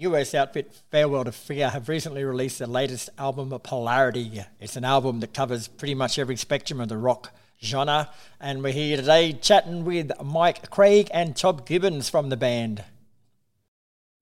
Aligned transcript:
US 0.00 0.32
outfit 0.32 0.72
Farewell 0.92 1.24
to 1.24 1.32
Fear 1.32 1.70
have 1.70 1.88
recently 1.88 2.22
released 2.22 2.60
their 2.60 2.68
latest 2.68 3.10
album, 3.18 3.50
Polarity. 3.64 4.44
It's 4.60 4.76
an 4.76 4.84
album 4.84 5.18
that 5.20 5.34
covers 5.34 5.66
pretty 5.66 5.96
much 5.96 6.20
every 6.20 6.36
spectrum 6.36 6.80
of 6.80 6.88
the 6.88 6.96
rock 6.96 7.32
genre. 7.60 8.08
And 8.40 8.62
we're 8.62 8.72
here 8.72 8.96
today 8.96 9.32
chatting 9.32 9.84
with 9.84 10.12
Mike 10.22 10.70
Craig 10.70 11.08
and 11.12 11.34
Todd 11.34 11.66
Gibbons 11.66 12.08
from 12.08 12.28
the 12.28 12.36
band. 12.36 12.84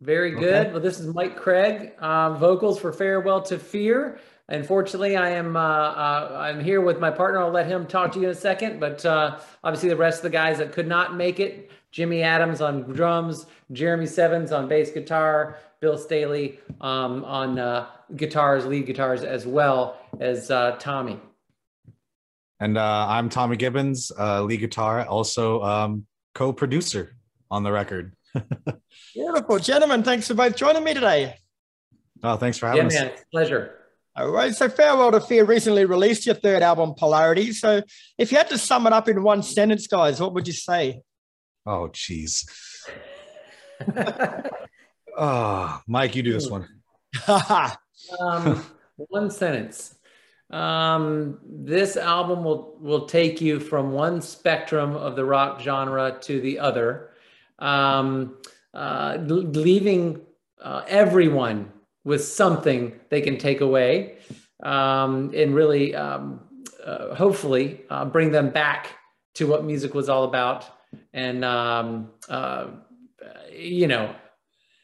Very 0.01 0.31
good. 0.31 0.67
Okay. 0.67 0.73
Well, 0.73 0.81
this 0.81 0.99
is 0.99 1.13
Mike 1.15 1.37
Craig, 1.37 1.93
um, 1.99 2.39
vocals 2.39 2.81
for 2.81 2.91
Farewell 2.91 3.43
to 3.43 3.59
Fear. 3.59 4.19
Unfortunately, 4.49 5.17
I 5.17 5.31
am 5.31 5.57
uh, 5.57 5.61
uh, 5.61 6.39
I'm 6.41 6.61
here 6.61 6.81
with 6.81 7.01
my 7.01 7.11
partner. 7.11 7.41
I'll 7.41 7.51
let 7.51 7.67
him 7.67 7.87
talk 7.87 8.13
to 8.13 8.21
you 8.21 8.27
in 8.27 8.31
a 8.31 8.35
second. 8.35 8.81
But 8.81 9.05
uh, 9.05 9.41
obviously, 9.63 9.91
the 9.91 9.97
rest 9.97 10.19
of 10.19 10.23
the 10.23 10.31
guys 10.31 10.59
that 10.59 10.73
could 10.73 10.87
not 10.87 11.17
make 11.17 11.41
it: 11.41 11.71
Jimmy 11.93 12.23
Adams 12.23 12.61
on 12.61 12.83
drums, 12.83 13.47
Jeremy 13.73 14.07
Sevens 14.07 14.53
on 14.53 14.69
bass 14.69 14.91
guitar, 14.91 15.59
Bill 15.81 15.97
Staley 15.97 16.59
um, 16.81 17.25
on 17.25 17.59
uh, 17.59 17.87
guitars, 18.17 18.67
lead 18.67 18.87
guitars, 18.87 19.23
as 19.23 19.47
well 19.47 19.99
as 20.21 20.51
uh, 20.51 20.77
Tommy. 20.79 21.19
And 22.61 22.79
uh, 22.79 23.07
I'm 23.09 23.29
Tommy 23.29 23.57
Gibbons, 23.57 24.11
uh, 24.19 24.43
lead 24.43 24.61
guitar, 24.61 25.05
also 25.05 25.63
um, 25.63 26.07
co-producer 26.35 27.17
on 27.51 27.63
the 27.63 27.73
record. 27.73 28.15
Beautiful, 29.15 29.59
gentlemen. 29.59 30.03
Thanks 30.03 30.29
for 30.29 30.35
both 30.35 30.57
joining 30.57 30.85
me 30.85 30.95
today. 30.95 31.37
Oh, 32.23 32.37
thanks 32.37 32.59
for 32.59 32.67
having 32.67 32.83
yeah, 32.83 32.87
us. 32.87 32.95
Man, 32.95 33.11
pleasure. 33.31 33.75
All 34.17 34.31
right. 34.31 34.55
So, 34.55 34.71
Farewell 34.71 35.13
to 35.13 35.21
Fear 35.21 35.45
recently 35.45 35.85
released 35.85 36.25
your 36.25 36.35
third 36.35 36.63
album, 36.63 36.95
Polarity. 36.95 37.53
So, 37.53 37.83
if 38.17 38.33
you 38.33 38.39
had 38.39 38.49
to 38.49 38.59
sum 38.59 38.87
it 38.87 38.93
up 38.95 39.09
in 39.09 39.23
one 39.23 39.43
sentence, 39.43 39.87
guys, 39.87 40.21
what 40.21 40.33
would 40.33 40.47
you 40.47 40.55
say? 40.55 41.03
Oh, 41.67 41.89
jeez. 41.89 42.49
Oh, 45.17 45.81
Mike, 45.89 46.15
you 46.15 46.23
do 46.23 46.33
this 46.33 46.49
one. 46.49 46.69
um, 48.21 48.65
one 48.97 49.31
sentence. 49.31 49.97
Um, 50.51 51.39
this 51.45 51.97
album 51.97 52.45
will 52.45 52.77
will 52.81 53.07
take 53.07 53.41
you 53.41 53.59
from 53.59 53.91
one 53.91 54.23
spectrum 54.23 54.95
of 54.95 55.17
the 55.17 55.25
rock 55.25 55.61
genre 55.61 56.17
to 56.21 56.41
the 56.41 56.61
other, 56.61 57.11
um, 57.59 58.39
uh, 58.73 59.19
leaving 59.21 60.21
uh, 60.63 60.83
everyone 60.87 61.73
with 62.05 62.25
something 62.25 62.93
they 63.09 63.21
can 63.21 63.39
take 63.39 63.61
away, 63.61 64.19
um, 64.63 65.33
and 65.35 65.53
really, 65.53 65.97
um, 65.97 66.41
uh, 66.85 67.13
hopefully, 67.17 67.81
uh, 67.91 68.05
bring 68.05 68.31
them 68.31 68.51
back 68.51 68.91
to 69.35 69.49
what 69.49 69.65
music 69.65 69.95
was 69.95 70.09
all 70.09 70.23
about, 70.23 70.76
and 71.13 71.45
um, 71.45 72.11
uh, 72.29 72.69
you 73.53 73.87
know 73.87 74.15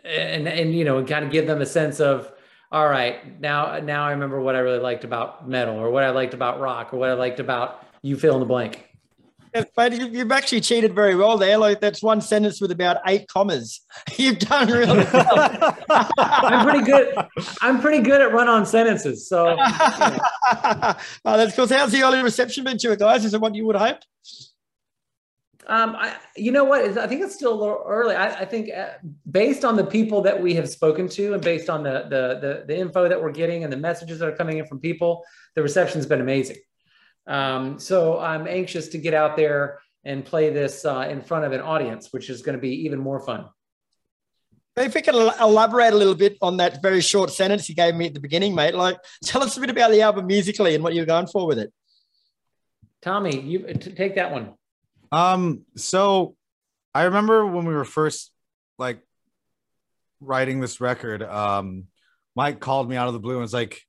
and 0.05 0.49
and 0.49 0.75
you 0.75 0.85
know 0.85 1.05
kind 1.05 1.25
of 1.25 1.31
give 1.31 1.47
them 1.47 1.61
a 1.61 1.67
sense 1.67 2.01
of 2.01 2.31
all 2.73 2.89
right 2.89 3.41
now 3.41 3.79
now 3.79 4.05
i 4.05 4.11
remember 4.11 4.41
what 4.41 4.57
i 4.57 4.59
really 4.59 4.79
liked 4.79 5.05
about 5.05 5.49
metal 5.49 5.77
or 5.77 5.91
what 5.91 6.03
i 6.03 6.11
liked 6.11 6.35
about 6.35 6.59
rock 6.59 6.93
or 6.93 6.97
what 6.97 7.09
i 7.09 7.13
liked 7.13 7.39
about 7.39 7.87
you 8.03 8.17
fill 8.17 8.35
in 8.35 8.41
the 8.41 8.47
blank 8.47 8.93
but 9.77 9.93
you've 9.93 10.33
actually 10.33 10.61
cheated 10.63 10.95
very 10.95 11.15
well 11.15 11.37
there. 11.37 11.59
Like 11.59 11.81
that's 11.81 12.03
one 12.03 12.21
sentence 12.21 12.61
with 12.61 12.71
about 12.71 12.99
eight 13.07 13.29
commas. 13.29 13.83
You've 14.17 14.39
done 14.39 14.69
really 14.69 15.07
well. 15.13 15.77
I'm 16.19 16.67
pretty 16.67 16.85
good. 16.85 17.15
I'm 17.61 17.81
pretty 17.81 18.03
good 18.03 18.23
at 18.23 18.33
run-on 18.33 18.65
sentences. 18.65 19.29
So, 19.29 19.57
oh, 19.61 20.97
that's 21.25 21.55
cool. 21.55 21.67
So 21.67 21.77
how's 21.77 21.93
the 21.93 22.03
early 22.03 22.23
reception 22.23 22.65
been 22.65 22.79
to 22.79 22.93
it, 22.93 22.99
guys? 22.99 23.25
Is 23.25 23.35
it 23.35 23.41
what 23.41 23.55
you 23.55 23.67
would 23.67 23.77
have 23.77 23.89
hoped? 23.91 24.07
Um, 25.67 25.95
I, 25.97 26.17
you 26.37 26.51
know 26.51 26.65
what? 26.65 26.99
I 26.99 27.07
think 27.07 27.23
it's 27.23 27.35
still 27.35 27.53
a 27.53 27.55
little 27.55 27.85
early. 27.87 28.17
I, 28.17 28.41
I, 28.41 28.45
think 28.45 28.71
uh, 28.77 28.95
based 29.31 29.65
on 29.65 29.77
the 29.77 29.85
people 29.85 30.21
that 30.23 30.43
we 30.43 30.55
have 30.55 30.69
spoken 30.69 31.09
to, 31.11 31.35
and 31.35 31.43
based 31.43 31.71
on 31.71 31.85
the, 31.85 32.03
the, 32.03 32.39
the 32.41 32.65
the 32.67 32.77
info 32.77 33.09
that 33.09 33.23
we're 33.23 33.31
getting 33.31 33.63
and 33.63 33.73
the 33.73 33.77
messages 33.77 34.19
that 34.19 34.29
are 34.29 34.37
coming 34.37 34.59
in 34.59 34.67
from 34.67 34.81
people, 34.81 35.25
the 35.55 35.63
reception's 35.63 36.05
been 36.05 36.21
amazing. 36.21 36.57
Um, 37.29 37.79
so 37.79 38.19
I'm 38.19 38.49
anxious 38.49 38.89
to 38.89 38.99
get 38.99 39.15
out 39.15 39.37
there 39.37 39.79
and 40.05 40.25
play 40.25 40.51
this 40.51 40.85
uh, 40.85 41.07
in 41.09 41.23
front 41.23 41.45
of 41.45 41.53
an 41.53 41.61
audience, 41.61 42.13
which 42.13 42.29
is 42.29 42.43
going 42.43 42.57
to 42.57 42.61
be 42.61 42.85
even 42.85 42.99
more 42.99 43.21
fun. 43.21 43.47
If 44.77 44.95
we 44.95 45.03
can 45.03 45.15
elaborate 45.15 45.93
a 45.93 45.97
little 45.97 46.15
bit 46.15 46.39
on 46.41 46.57
that 46.57 46.81
very 46.81 47.03
short 47.03 47.31
sentence 47.31 47.69
you 47.69 47.75
gave 47.75 47.95
me 47.95 48.07
at 48.07 48.15
the 48.15 48.21
beginning, 48.21 48.55
mate, 48.55 48.75
like 48.75 48.97
tell 49.25 49.43
us 49.43 49.57
a 49.57 49.61
bit 49.61 49.71
about 49.71 49.91
the 49.91 50.01
album 50.01 50.27
musically 50.27 50.75
and 50.75 50.83
what 50.83 50.95
you're 50.95 51.07
going 51.07 51.27
for 51.27 51.47
with 51.47 51.59
it. 51.59 51.73
Tommy, 53.03 53.39
you 53.39 53.75
take 53.75 54.15
that 54.15 54.33
one. 54.33 54.55
Um, 55.13 55.65
so 55.77 56.37
I 56.95 57.05
remember 57.05 57.47
when 57.47 57.67
we 57.67 57.75
were 57.75 57.85
first 57.85 58.33
like 58.79 59.01
writing 60.21 60.61
this 60.61 60.81
record, 60.81 61.23
um, 61.23 61.85
Mike 62.35 62.61
called 62.61 62.89
me 62.89 62.97
out 62.97 63.09
of 63.09 63.13
the 63.13 63.21
blue 63.21 63.35
and 63.35 63.43
was 63.43 63.53
like, 63.53 63.83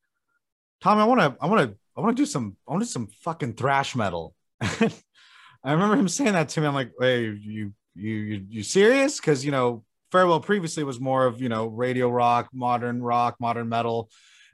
Tommy, 0.82 1.02
I 1.02 1.06
want 1.06 1.22
to, 1.22 1.38
I 1.42 1.48
want 1.48 1.70
to, 1.70 1.78
I 1.96 2.02
want 2.02 2.18
to 2.18 2.22
do 2.22 2.26
some, 2.26 2.58
I 2.68 2.72
want 2.72 2.84
to 2.84 2.88
do 2.88 2.92
some 2.92 3.08
fucking 3.22 3.54
thrash 3.54 3.96
metal. 3.96 4.36
I 4.62 5.72
remember 5.72 5.96
him 5.96 6.10
saying 6.10 6.34
that 6.34 6.50
to 6.50 6.62
me. 6.62 6.68
I'm 6.68 6.74
like, 6.74 6.92
hey, 7.00 7.22
you, 7.22 7.74
you, 7.96 8.16
you, 8.16 8.46
you 8.50 8.64
serious? 8.64 9.20
Cause 9.20 9.46
you 9.46 9.52
know, 9.52 9.86
Farewell 10.12 10.42
previously 10.42 10.84
was 10.84 11.00
more 11.00 11.26
of, 11.26 11.42
you 11.42 11.48
know, 11.48 11.68
radio 11.68 12.10
rock, 12.10 12.50
modern 12.54 13.02
rock, 13.02 13.38
modern 13.40 13.70
metal. 13.70 14.10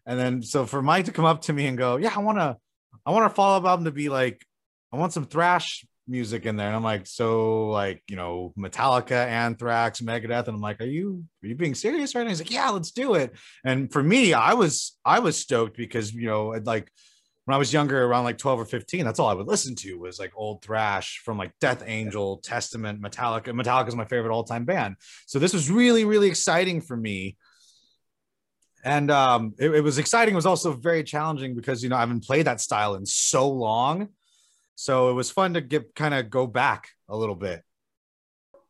And 0.05 0.19
then, 0.19 0.43
so 0.43 0.65
for 0.65 0.81
Mike 0.81 1.05
to 1.05 1.11
come 1.11 1.25
up 1.25 1.41
to 1.43 1.53
me 1.53 1.65
and 1.65 1.77
go, 1.77 1.97
yeah, 1.97 2.13
I 2.15 2.19
want 2.19 2.37
to, 2.37 2.57
I 3.05 3.11
want 3.11 3.23
our 3.23 3.29
follow-up 3.29 3.65
album 3.65 3.85
to 3.85 3.91
be 3.91 4.09
like, 4.09 4.45
I 4.91 4.97
want 4.97 5.13
some 5.13 5.25
thrash 5.25 5.85
music 6.09 6.45
in 6.45 6.55
there. 6.55 6.67
And 6.67 6.75
I'm 6.75 6.83
like, 6.83 7.07
so 7.07 7.67
like, 7.69 8.03
you 8.09 8.15
know, 8.15 8.53
Metallica, 8.57 9.11
Anthrax, 9.11 10.01
Megadeth. 10.01 10.47
And 10.47 10.55
I'm 10.55 10.61
like, 10.61 10.81
are 10.81 10.85
you 10.85 11.23
are 11.43 11.47
you 11.47 11.55
being 11.55 11.75
serious 11.75 12.15
right 12.15 12.23
now? 12.23 12.29
He's 12.29 12.39
like, 12.39 12.51
yeah, 12.51 12.69
let's 12.69 12.91
do 12.91 13.15
it. 13.15 13.33
And 13.63 13.91
for 13.91 14.03
me, 14.03 14.33
I 14.33 14.53
was 14.53 14.97
I 15.05 15.19
was 15.19 15.37
stoked 15.37 15.77
because 15.77 16.13
you 16.13 16.27
know, 16.27 16.47
like 16.63 16.91
when 17.45 17.55
I 17.55 17.57
was 17.57 17.73
younger, 17.73 18.03
around 18.03 18.25
like 18.25 18.37
12 18.37 18.59
or 18.59 18.65
15, 18.65 19.05
that's 19.05 19.19
all 19.19 19.27
I 19.27 19.33
would 19.33 19.47
listen 19.47 19.73
to 19.77 19.95
was 19.95 20.19
like 20.19 20.31
old 20.35 20.61
thrash 20.61 21.19
from 21.25 21.37
like 21.37 21.51
Death 21.59 21.83
Angel, 21.85 22.37
Testament, 22.43 23.01
Metallica. 23.01 23.47
Metallica 23.47 23.87
is 23.87 23.95
my 23.95 24.05
favorite 24.05 24.31
all-time 24.31 24.65
band. 24.65 24.97
So 25.25 25.39
this 25.39 25.53
was 25.53 25.71
really, 25.71 26.05
really 26.05 26.27
exciting 26.27 26.79
for 26.79 26.95
me. 26.95 27.37
And 28.83 29.09
um, 29.09 29.55
it, 29.57 29.71
it 29.71 29.81
was 29.81 29.97
exciting. 29.97 30.35
It 30.35 30.35
was 30.35 30.45
also 30.45 30.73
very 30.73 31.03
challenging 31.03 31.55
because 31.55 31.81
you 31.81 31.89
know 31.89 31.95
I 31.95 32.01
haven't 32.01 32.23
played 32.23 32.45
that 32.45 32.61
style 32.61 32.93
in 32.95 33.05
so 33.05 33.49
long 33.49 34.09
so 34.79 35.09
it 35.09 35.13
was 35.13 35.29
fun 35.29 35.55
to 35.55 35.61
get 35.61 35.93
kind 35.93 36.13
of 36.13 36.29
go 36.29 36.47
back 36.47 36.87
a 37.09 37.17
little 37.17 37.35
bit. 37.35 37.61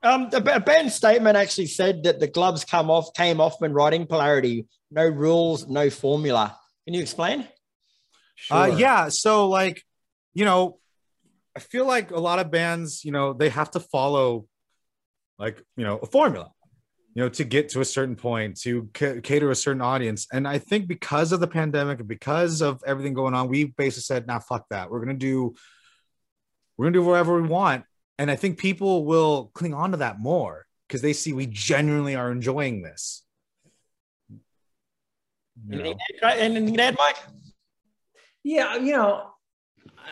Um, 0.02 0.30
a 0.34 0.60
band 0.60 0.92
statement 0.92 1.38
actually 1.38 1.68
said 1.68 2.02
that 2.04 2.20
the 2.20 2.26
gloves 2.26 2.66
come 2.66 2.90
off 2.90 3.14
came 3.14 3.40
off 3.40 3.62
when 3.62 3.74
writing 3.74 4.08
polarity. 4.08 4.66
No 4.90 5.08
rules, 5.08 5.68
no 5.68 5.92
formula. 5.92 6.58
Can 6.86 6.96
you 6.96 7.02
explain? 7.04 7.42
Uh, 7.42 7.46
sure. 8.36 8.58
Uh, 8.58 8.66
yeah. 8.78 9.10
So 9.10 9.50
like, 9.50 9.84
you 10.34 10.46
know, 10.46 10.80
I 11.56 11.60
feel 11.60 11.86
like 11.86 12.10
a 12.10 12.20
lot 12.20 12.40
of 12.40 12.50
bands, 12.50 13.06
you 13.06 13.12
know, 13.12 13.34
they 13.34 13.50
have 13.50 13.70
to 13.72 13.80
follow 13.80 14.48
like 15.38 15.64
you 15.78 15.86
know 15.86 16.00
a 16.00 16.06
formula 16.06 16.52
you 17.16 17.24
know 17.24 17.30
to 17.30 17.46
get 17.46 17.70
to 17.70 17.80
a 17.80 17.86
certain 17.86 18.18
point 18.18 18.60
to 18.60 18.90
c- 18.98 19.22
cater 19.22 19.50
a 19.50 19.56
certain 19.56 19.82
audience 19.82 20.28
and 20.34 20.46
i 20.46 20.58
think 20.58 20.86
because 20.86 21.32
of 21.32 21.40
the 21.40 21.48
pandemic 21.48 22.00
and 22.00 22.10
because 22.10 22.62
of 22.62 22.84
everything 22.86 23.14
going 23.14 23.34
on 23.34 23.48
we 23.48 23.64
basically 23.64 24.02
said 24.02 24.28
now 24.28 24.34
nah, 24.34 24.40
fuck 24.40 24.66
that 24.70 24.92
we're 24.92 25.00
going 25.04 25.18
to 25.18 25.26
do 25.26 25.56
we're 26.80 26.86
gonna 26.86 26.94
do 26.94 27.04
whatever 27.04 27.42
we 27.42 27.46
want. 27.46 27.84
And 28.18 28.32
i 28.32 28.38
think 28.38 28.58
people 28.58 29.04
will 29.04 29.52
cling 29.54 29.74
on 29.74 29.92
to 29.92 29.98
that 29.98 30.18
more 30.18 30.66
because 30.88 31.02
they 31.02 31.12
see 31.12 31.34
we 31.34 31.46
genuinely 31.46 32.16
are 32.16 32.32
enjoying 32.32 32.82
this. 32.82 33.24
You 35.68 35.84
know? 35.84 35.94
anything 36.24 36.74
to 36.74 36.82
add 36.82 36.96
mike? 36.98 37.18
Yeah 38.44 38.78
you 38.78 38.94
know 38.94 39.32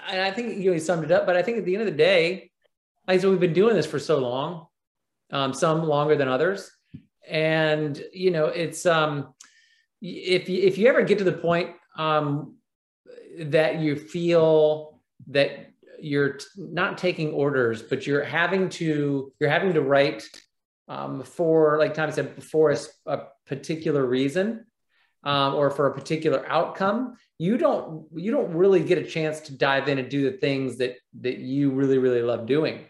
and 0.10 0.22
i 0.22 0.30
think 0.30 0.58
you 0.58 0.78
summed 0.80 1.06
it 1.06 1.12
up 1.12 1.26
but 1.26 1.38
i 1.38 1.42
think 1.42 1.58
at 1.58 1.64
the 1.64 1.74
end 1.74 1.84
of 1.84 1.86
the 1.88 1.98
day 1.98 2.52
like 3.08 3.22
so 3.22 3.30
we've 3.30 3.40
been 3.40 3.54
doing 3.54 3.74
this 3.74 3.86
for 3.86 3.98
so 3.98 4.20
long 4.20 4.68
um, 5.32 5.54
some 5.54 5.84
longer 5.84 6.16
than 6.16 6.28
others. 6.28 6.70
And 7.28 8.02
you 8.14 8.32
know 8.32 8.46
it's 8.46 8.86
um 8.86 9.34
if 10.02 10.48
you 10.48 10.64
if 10.64 10.78
you 10.78 10.88
ever 10.88 11.02
get 11.02 11.18
to 11.18 11.24
the 11.26 11.34
point 11.34 11.76
um 11.98 12.56
that 13.40 13.80
you 13.80 13.96
feel 13.96 15.02
that 15.28 15.67
you're 16.00 16.40
not 16.56 16.98
taking 16.98 17.32
orders, 17.32 17.82
but 17.82 18.08
you're 18.08 18.24
having 18.24 18.70
to 18.70 19.32
you're 19.40 19.50
having 19.50 19.74
to 19.74 19.82
write 19.82 20.28
um, 20.88 21.24
for, 21.24 21.78
like 21.78 21.94
Tom 21.94 22.12
said, 22.12 22.42
for 22.44 22.72
a, 22.72 22.78
a 23.06 23.24
particular 23.46 24.06
reason 24.06 24.66
um, 25.24 25.56
or 25.56 25.70
for 25.70 25.88
a 25.88 25.94
particular 25.94 26.50
outcome, 26.50 27.16
you 27.38 27.58
don't 27.58 28.08
you 28.16 28.32
don't 28.32 28.52
really 28.54 28.84
get 28.84 28.98
a 28.98 29.04
chance 29.04 29.42
to 29.42 29.58
dive 29.58 29.88
in 29.90 29.98
and 29.98 30.10
do 30.10 30.30
the 30.30 30.38
things 30.38 30.78
that 30.78 30.96
that 31.22 31.38
you 31.38 31.72
really 31.72 31.98
really 31.98 32.22
love 32.22 32.46
doing. 32.46 32.86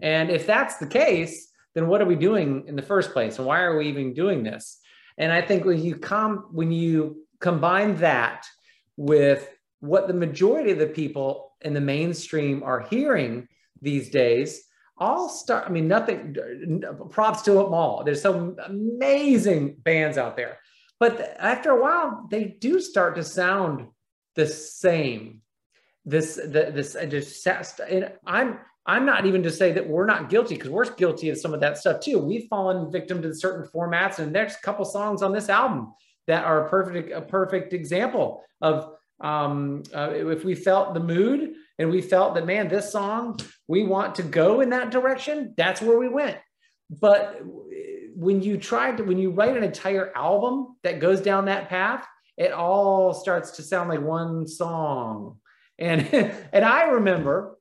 And 0.00 0.30
if 0.30 0.46
that's 0.46 0.78
the 0.78 0.86
case, 0.86 1.50
then 1.74 1.86
what 1.86 2.00
are 2.00 2.06
we 2.06 2.16
doing 2.16 2.64
in 2.66 2.76
the 2.76 2.82
first 2.82 3.12
place, 3.12 3.38
and 3.38 3.46
why 3.46 3.60
are 3.60 3.76
we 3.76 3.88
even 3.88 4.14
doing 4.14 4.42
this? 4.42 4.80
And 5.18 5.32
I 5.32 5.42
think 5.42 5.64
when 5.64 5.82
you 5.82 5.96
come 5.96 6.48
when 6.52 6.72
you 6.72 7.24
combine 7.40 7.96
that 7.96 8.46
with 8.96 9.48
what 9.80 10.08
the 10.08 10.14
majority 10.14 10.70
of 10.70 10.78
the 10.78 10.86
people 10.86 11.52
in 11.64 11.74
the 11.74 11.80
mainstream 11.80 12.62
are 12.62 12.80
hearing 12.80 13.48
these 13.80 14.10
days, 14.10 14.62
all 14.96 15.28
start. 15.28 15.64
I 15.66 15.70
mean, 15.70 15.88
nothing. 15.88 16.36
Props 17.10 17.42
to 17.42 17.52
them 17.52 17.74
all. 17.74 18.04
There's 18.04 18.22
some 18.22 18.56
amazing 18.64 19.76
bands 19.82 20.18
out 20.18 20.36
there, 20.36 20.58
but 21.00 21.36
after 21.38 21.70
a 21.70 21.82
while, 21.82 22.26
they 22.30 22.44
do 22.44 22.80
start 22.80 23.16
to 23.16 23.24
sound 23.24 23.88
the 24.36 24.46
same. 24.46 25.40
This, 26.04 26.36
the, 26.36 26.70
this, 26.72 26.94
uh, 26.94 27.06
just. 27.06 27.80
And 27.80 28.12
I'm, 28.26 28.58
I'm 28.86 29.06
not 29.06 29.26
even 29.26 29.42
to 29.44 29.50
say 29.50 29.72
that 29.72 29.88
we're 29.88 30.06
not 30.06 30.28
guilty 30.28 30.54
because 30.54 30.70
we're 30.70 30.84
guilty 30.84 31.30
of 31.30 31.38
some 31.38 31.54
of 31.54 31.60
that 31.60 31.78
stuff 31.78 32.00
too. 32.00 32.18
We've 32.18 32.46
fallen 32.48 32.92
victim 32.92 33.22
to 33.22 33.34
certain 33.34 33.68
formats, 33.74 34.18
and 34.18 34.34
there's 34.34 34.54
a 34.54 34.60
couple 34.60 34.84
songs 34.84 35.22
on 35.22 35.32
this 35.32 35.48
album 35.48 35.94
that 36.26 36.44
are 36.44 36.66
a 36.66 36.70
perfect, 36.70 37.12
a 37.12 37.22
perfect 37.22 37.72
example 37.72 38.42
of 38.60 38.94
um, 39.24 39.82
uh, 39.94 40.10
if 40.12 40.44
we 40.44 40.54
felt 40.54 40.92
the 40.92 41.00
mood 41.00 41.54
and 41.78 41.90
we 41.90 42.02
felt 42.02 42.34
that 42.34 42.46
man 42.46 42.68
this 42.68 42.92
song 42.92 43.38
we 43.66 43.82
want 43.82 44.14
to 44.16 44.22
go 44.22 44.60
in 44.60 44.70
that 44.70 44.90
direction 44.90 45.54
that's 45.56 45.80
where 45.80 45.98
we 45.98 46.08
went. 46.08 46.36
But 46.90 47.40
when 48.14 48.42
you 48.42 48.58
try 48.58 48.92
to 48.92 49.02
when 49.02 49.18
you 49.18 49.30
write 49.30 49.56
an 49.56 49.64
entire 49.64 50.12
album 50.14 50.76
that 50.82 51.00
goes 51.00 51.20
down 51.20 51.46
that 51.46 51.68
path 51.68 52.06
it 52.36 52.52
all 52.52 53.14
starts 53.14 53.52
to 53.52 53.62
sound 53.62 53.88
like 53.88 54.00
one 54.00 54.46
song. 54.46 55.38
And 55.78 56.02
and 56.52 56.64
i 56.64 56.84
remember 56.84 57.58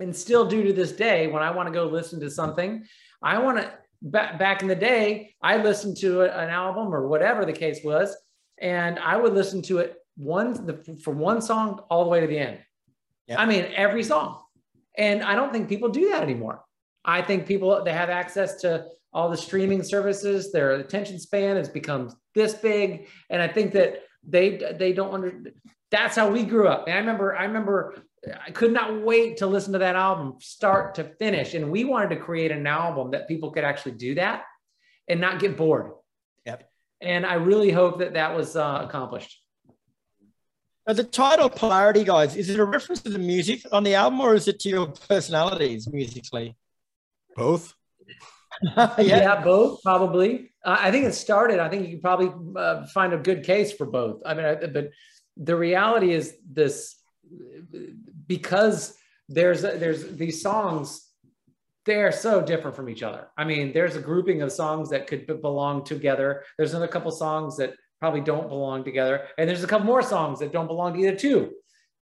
and 0.00 0.14
still 0.14 0.46
do 0.46 0.64
to 0.64 0.72
this 0.72 0.92
day 0.92 1.28
when 1.28 1.42
i 1.42 1.50
want 1.50 1.68
to 1.68 1.72
go 1.72 1.86
listen 1.86 2.20
to 2.20 2.30
something 2.30 2.84
i 3.22 3.38
want 3.38 3.58
to 3.58 3.72
back, 4.02 4.38
back 4.38 4.60
in 4.60 4.68
the 4.68 4.74
day 4.74 5.34
i 5.40 5.56
listened 5.56 5.96
to 5.98 6.22
an 6.22 6.50
album 6.50 6.94
or 6.94 7.08
whatever 7.08 7.46
the 7.46 7.52
case 7.52 7.80
was 7.82 8.14
and 8.60 8.98
i 8.98 9.16
would 9.16 9.32
listen 9.32 9.62
to 9.62 9.78
it 9.78 9.96
one 10.16 10.66
the, 10.66 10.96
from 11.02 11.18
one 11.18 11.40
song 11.40 11.80
all 11.90 12.04
the 12.04 12.10
way 12.10 12.20
to 12.20 12.26
the 12.26 12.38
end. 12.38 12.58
Yep. 13.28 13.38
I 13.38 13.46
mean, 13.46 13.66
every 13.74 14.02
song. 14.02 14.40
And 14.96 15.22
I 15.22 15.34
don't 15.34 15.52
think 15.52 15.68
people 15.68 15.88
do 15.88 16.10
that 16.10 16.22
anymore. 16.22 16.62
I 17.04 17.22
think 17.22 17.46
people 17.46 17.84
they 17.84 17.92
have 17.92 18.10
access 18.10 18.60
to 18.62 18.86
all 19.12 19.30
the 19.30 19.36
streaming 19.36 19.82
services. 19.82 20.52
Their 20.52 20.72
attention 20.72 21.18
span 21.18 21.56
has 21.56 21.68
become 21.68 22.16
this 22.34 22.54
big, 22.54 23.08
and 23.30 23.40
I 23.40 23.48
think 23.48 23.72
that 23.72 24.02
they 24.26 24.74
they 24.78 24.92
don't 24.92 25.14
under. 25.14 25.52
That's 25.90 26.16
how 26.16 26.30
we 26.30 26.42
grew 26.42 26.66
up. 26.66 26.86
And 26.86 26.94
I 26.94 26.98
remember 26.98 27.36
I 27.36 27.44
remember 27.44 28.02
I 28.44 28.50
could 28.50 28.72
not 28.72 29.02
wait 29.02 29.36
to 29.38 29.46
listen 29.46 29.72
to 29.74 29.78
that 29.78 29.94
album 29.94 30.36
start 30.40 30.96
to 30.96 31.04
finish, 31.04 31.54
and 31.54 31.70
we 31.70 31.84
wanted 31.84 32.10
to 32.10 32.16
create 32.16 32.50
an 32.50 32.66
album 32.66 33.12
that 33.12 33.28
people 33.28 33.50
could 33.50 33.64
actually 33.64 33.92
do 33.92 34.14
that 34.16 34.44
and 35.08 35.20
not 35.20 35.38
get 35.38 35.56
bored. 35.56 35.92
Yep. 36.44 36.68
And 37.00 37.24
I 37.26 37.34
really 37.34 37.70
hope 37.70 37.98
that 37.98 38.14
that 38.14 38.36
was 38.36 38.56
uh, 38.56 38.82
accomplished. 38.88 39.40
Now, 40.86 40.92
the 40.92 41.04
title 41.04 41.50
Polarity, 41.50 42.04
guys, 42.04 42.36
is 42.36 42.48
it 42.48 42.60
a 42.60 42.64
reference 42.64 43.02
to 43.02 43.10
the 43.10 43.18
music 43.18 43.62
on 43.72 43.82
the 43.82 43.94
album 43.94 44.20
or 44.20 44.34
is 44.34 44.46
it 44.46 44.60
to 44.60 44.68
your 44.68 44.86
personalities 44.86 45.88
musically? 45.92 46.56
Both. 47.34 47.74
yeah. 48.76 48.94
yeah. 48.98 49.42
both 49.42 49.82
probably. 49.82 50.52
Uh, 50.64 50.76
I 50.78 50.92
think 50.92 51.04
it 51.04 51.14
started. 51.14 51.58
I 51.58 51.68
think 51.68 51.86
you 51.86 51.94
could 51.94 52.02
probably 52.02 52.32
uh, 52.56 52.86
find 52.86 53.12
a 53.12 53.18
good 53.18 53.42
case 53.44 53.72
for 53.72 53.84
both. 53.84 54.22
I 54.24 54.34
mean, 54.34 54.44
I, 54.44 54.54
but 54.66 54.90
the 55.36 55.56
reality 55.56 56.12
is 56.12 56.36
this 56.50 56.94
because 58.26 58.96
there's 59.28 59.62
there's 59.62 60.16
these 60.16 60.40
songs 60.40 61.02
they're 61.84 62.12
so 62.12 62.42
different 62.42 62.76
from 62.76 62.88
each 62.88 63.02
other. 63.04 63.28
I 63.38 63.44
mean, 63.44 63.72
there's 63.72 63.94
a 63.94 64.00
grouping 64.00 64.42
of 64.42 64.50
songs 64.50 64.90
that 64.90 65.06
could 65.06 65.26
belong 65.40 65.84
together. 65.84 66.42
There's 66.58 66.72
another 66.72 66.88
couple 66.88 67.12
songs 67.12 67.56
that 67.58 67.74
probably 68.00 68.20
don't 68.20 68.48
belong 68.48 68.84
together. 68.84 69.26
And 69.38 69.48
there's 69.48 69.64
a 69.64 69.66
couple 69.66 69.86
more 69.86 70.02
songs 70.02 70.38
that 70.40 70.52
don't 70.52 70.66
belong 70.66 70.94
to 70.94 71.00
either 71.00 71.16
two. 71.16 71.52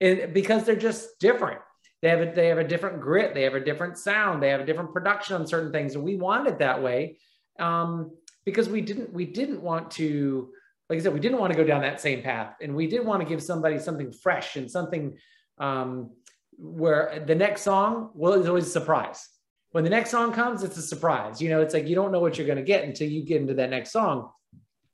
And 0.01 0.35
because 0.35 0.65
they're 0.65 0.77
just 0.77 1.19
different. 1.21 1.61
They 2.03 2.11
have 2.11 2.21
a, 2.21 2.33
they 2.35 2.49
have 2.49 2.59
a 2.59 2.69
different 2.69 3.01
grit, 3.01 3.33
they 3.33 3.43
have 3.43 3.55
a 3.55 3.65
different 3.65 3.97
sound, 3.97 4.43
they 4.43 4.51
have 4.51 4.61
a 4.61 4.67
different 4.67 4.93
production 4.93 5.37
on 5.37 5.47
certain 5.47 5.73
things. 5.73 5.95
And 5.95 6.05
we 6.05 6.17
want 6.17 6.47
it 6.49 6.59
that 6.59 6.83
way. 6.83 7.19
Um, 7.59 8.11
because 8.45 8.69
we 8.69 8.81
didn't 8.83 9.13
we 9.13 9.25
didn't 9.25 9.63
want 9.63 9.91
to 9.93 10.51
like 10.91 10.99
I 10.99 11.03
said, 11.03 11.15
we 11.15 11.21
didn't 11.21 11.39
want 11.39 11.53
to 11.53 11.57
go 11.57 11.65
down 11.65 11.81
that 11.81 12.01
same 12.01 12.23
path. 12.23 12.57
And 12.61 12.75
we 12.75 12.87
did 12.87 13.07
want 13.07 13.23
to 13.23 13.29
give 13.29 13.43
somebody 13.43 13.79
something 13.79 14.13
fresh 14.13 14.57
and 14.57 14.71
something 14.71 15.17
um, 15.59 16.11
where 16.59 17.25
the 17.27 17.35
next 17.35 17.63
song 17.63 18.11
well 18.15 18.35
is 18.35 18.49
always 18.49 18.67
a 18.67 18.71
surprise. 18.71 19.27
When 19.71 19.83
the 19.83 19.91
next 19.91 20.11
song 20.11 20.33
comes, 20.33 20.63
it's 20.63 20.77
a 20.77 20.83
surprise. 20.83 21.41
You 21.41 21.49
know, 21.49 21.63
it's 21.63 21.75
like 21.75 21.89
you 21.89 21.95
don't 21.95 22.13
know 22.13 22.21
what 22.21 22.37
you're 22.37 22.47
going 22.47 22.59
to 22.59 22.65
get 22.65 22.85
until 22.85 23.09
you 23.09 23.25
get 23.25 23.41
into 23.41 23.55
that 23.55 23.71
next 23.71 23.93
song. 23.93 24.31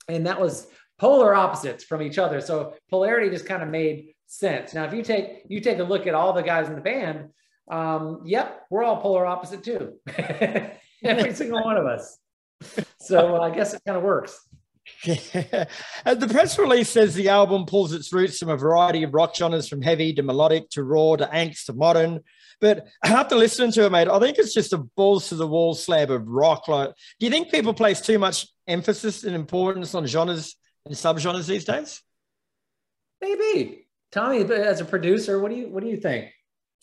And 0.07 0.25
that 0.25 0.39
was 0.39 0.67
polar 1.01 1.33
opposites 1.33 1.83
from 1.83 2.03
each 2.03 2.19
other. 2.19 2.39
So 2.39 2.75
polarity 2.91 3.31
just 3.31 3.47
kind 3.47 3.63
of 3.63 3.69
made 3.69 4.13
sense. 4.27 4.75
Now, 4.75 4.85
if 4.85 4.93
you 4.93 5.03
take 5.03 5.43
you 5.49 5.59
take 5.59 5.79
a 5.79 5.83
look 5.83 6.05
at 6.05 6.13
all 6.13 6.31
the 6.31 6.43
guys 6.43 6.69
in 6.69 6.75
the 6.75 6.81
band, 6.81 7.29
um, 7.69 8.21
yep, 8.23 8.61
we're 8.69 8.83
all 8.83 9.01
polar 9.01 9.25
opposite 9.25 9.63
too. 9.63 9.95
Every 11.03 11.33
single 11.41 11.63
one 11.63 11.77
of 11.77 11.87
us. 11.87 12.19
So 12.99 13.37
uh, 13.37 13.39
I 13.39 13.49
guess 13.49 13.73
it 13.73 13.81
kind 13.83 13.97
of 13.97 14.03
works. 14.03 14.39
Yeah. 15.03 15.65
the 16.05 16.27
press 16.29 16.59
release 16.59 16.89
says 16.89 17.15
the 17.15 17.29
album 17.29 17.65
pulls 17.65 17.93
its 17.93 18.13
roots 18.13 18.37
from 18.37 18.49
a 18.49 18.57
variety 18.57 19.01
of 19.01 19.13
rock 19.13 19.35
genres, 19.35 19.67
from 19.67 19.81
heavy 19.81 20.13
to 20.13 20.21
melodic 20.21 20.69
to 20.71 20.83
raw 20.83 21.15
to 21.15 21.25
angst 21.25 21.65
to 21.65 21.73
modern. 21.73 22.19
But 22.59 22.85
after 23.03 23.35
listening 23.35 23.71
to 23.71 23.85
it, 23.85 23.91
mate, 23.91 24.07
I 24.07 24.19
think 24.19 24.37
it's 24.37 24.53
just 24.53 24.73
a 24.73 24.77
balls 24.77 25.29
to 25.29 25.35
the 25.35 25.47
wall 25.47 25.73
slab 25.73 26.11
of 26.11 26.27
rock. 26.27 26.67
Like, 26.67 26.89
do 27.19 27.25
you 27.25 27.31
think 27.31 27.49
people 27.49 27.73
place 27.73 28.01
too 28.01 28.19
much 28.19 28.47
emphasis 28.67 29.23
and 29.23 29.35
importance 29.35 29.95
on 29.95 30.05
genres 30.05 30.55
in 30.85 30.93
subgenres 30.93 31.47
these 31.47 31.65
days? 31.65 32.01
Maybe. 33.21 33.87
Tommy, 34.11 34.41
as 34.53 34.81
a 34.81 34.85
producer, 34.85 35.39
what 35.39 35.51
do 35.51 35.57
you 35.57 35.69
what 35.69 35.83
do 35.83 35.89
you 35.89 35.97
think? 35.97 36.31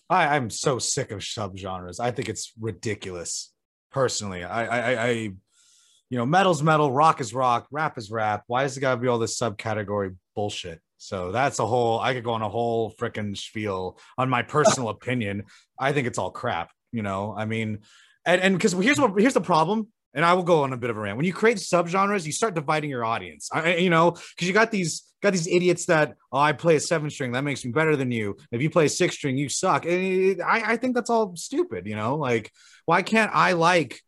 I, 0.08 0.36
I'm 0.36 0.48
so 0.48 0.78
sick 0.78 1.10
of 1.10 1.20
subgenres. 1.20 2.00
I 2.00 2.10
think 2.10 2.28
it's 2.28 2.52
ridiculous. 2.58 3.52
Personally, 3.90 4.44
I, 4.44 4.64
I, 4.64 5.06
I, 5.06 5.10
you 5.10 6.18
know, 6.18 6.26
metal's 6.26 6.62
metal, 6.62 6.90
rock 6.90 7.20
is 7.20 7.34
rock, 7.34 7.66
rap 7.70 7.98
is 7.98 8.10
rap. 8.10 8.44
Why 8.46 8.62
does 8.62 8.76
it 8.76 8.80
got 8.80 8.94
to 8.94 9.00
be 9.00 9.08
all 9.08 9.18
this 9.18 9.38
subcategory 9.38 10.16
bullshit? 10.34 10.80
So 10.98 11.32
that's 11.32 11.58
a 11.58 11.66
whole. 11.66 12.00
I 12.00 12.14
could 12.14 12.24
go 12.24 12.32
on 12.32 12.42
a 12.42 12.48
whole 12.48 12.94
freaking 12.98 13.36
spiel 13.36 13.98
on 14.16 14.28
my 14.28 14.42
personal 14.42 14.88
opinion. 14.88 15.44
I 15.78 15.92
think 15.92 16.06
it's 16.06 16.18
all 16.18 16.30
crap. 16.30 16.70
You 16.92 17.02
know, 17.02 17.34
I 17.36 17.44
mean, 17.44 17.80
and 18.24 18.40
and 18.40 18.54
because 18.54 18.72
here's 18.72 19.00
what 19.00 19.18
here's 19.20 19.34
the 19.34 19.40
problem 19.40 19.88
and 20.14 20.24
I 20.24 20.32
will 20.34 20.42
go 20.42 20.62
on 20.62 20.72
a 20.72 20.76
bit 20.76 20.90
of 20.90 20.96
a 20.96 21.00
rant. 21.00 21.16
When 21.16 21.26
you 21.26 21.32
create 21.32 21.58
subgenres, 21.58 22.26
you 22.26 22.32
start 22.32 22.54
dividing 22.54 22.90
your 22.90 23.04
audience. 23.04 23.48
I, 23.52 23.76
you 23.76 23.90
know, 23.90 24.12
because 24.12 24.48
you 24.48 24.52
got 24.52 24.70
these 24.70 25.04
got 25.22 25.32
these 25.32 25.48
idiots 25.48 25.86
that 25.86 26.14
oh, 26.32 26.38
I 26.38 26.52
play 26.52 26.76
a 26.76 26.80
seven 26.80 27.10
string, 27.10 27.32
that 27.32 27.44
makes 27.44 27.64
me 27.64 27.72
better 27.72 27.96
than 27.96 28.10
you. 28.10 28.36
If 28.52 28.62
you 28.62 28.70
play 28.70 28.86
a 28.86 28.88
six 28.88 29.16
string, 29.16 29.36
you 29.36 29.48
suck. 29.48 29.84
And 29.84 30.40
I, 30.42 30.72
I 30.72 30.76
think 30.76 30.94
that's 30.94 31.10
all 31.10 31.34
stupid. 31.36 31.86
You 31.86 31.96
know, 31.96 32.16
like 32.16 32.52
why 32.84 33.02
can't 33.02 33.30
I 33.34 33.52
like 33.52 34.00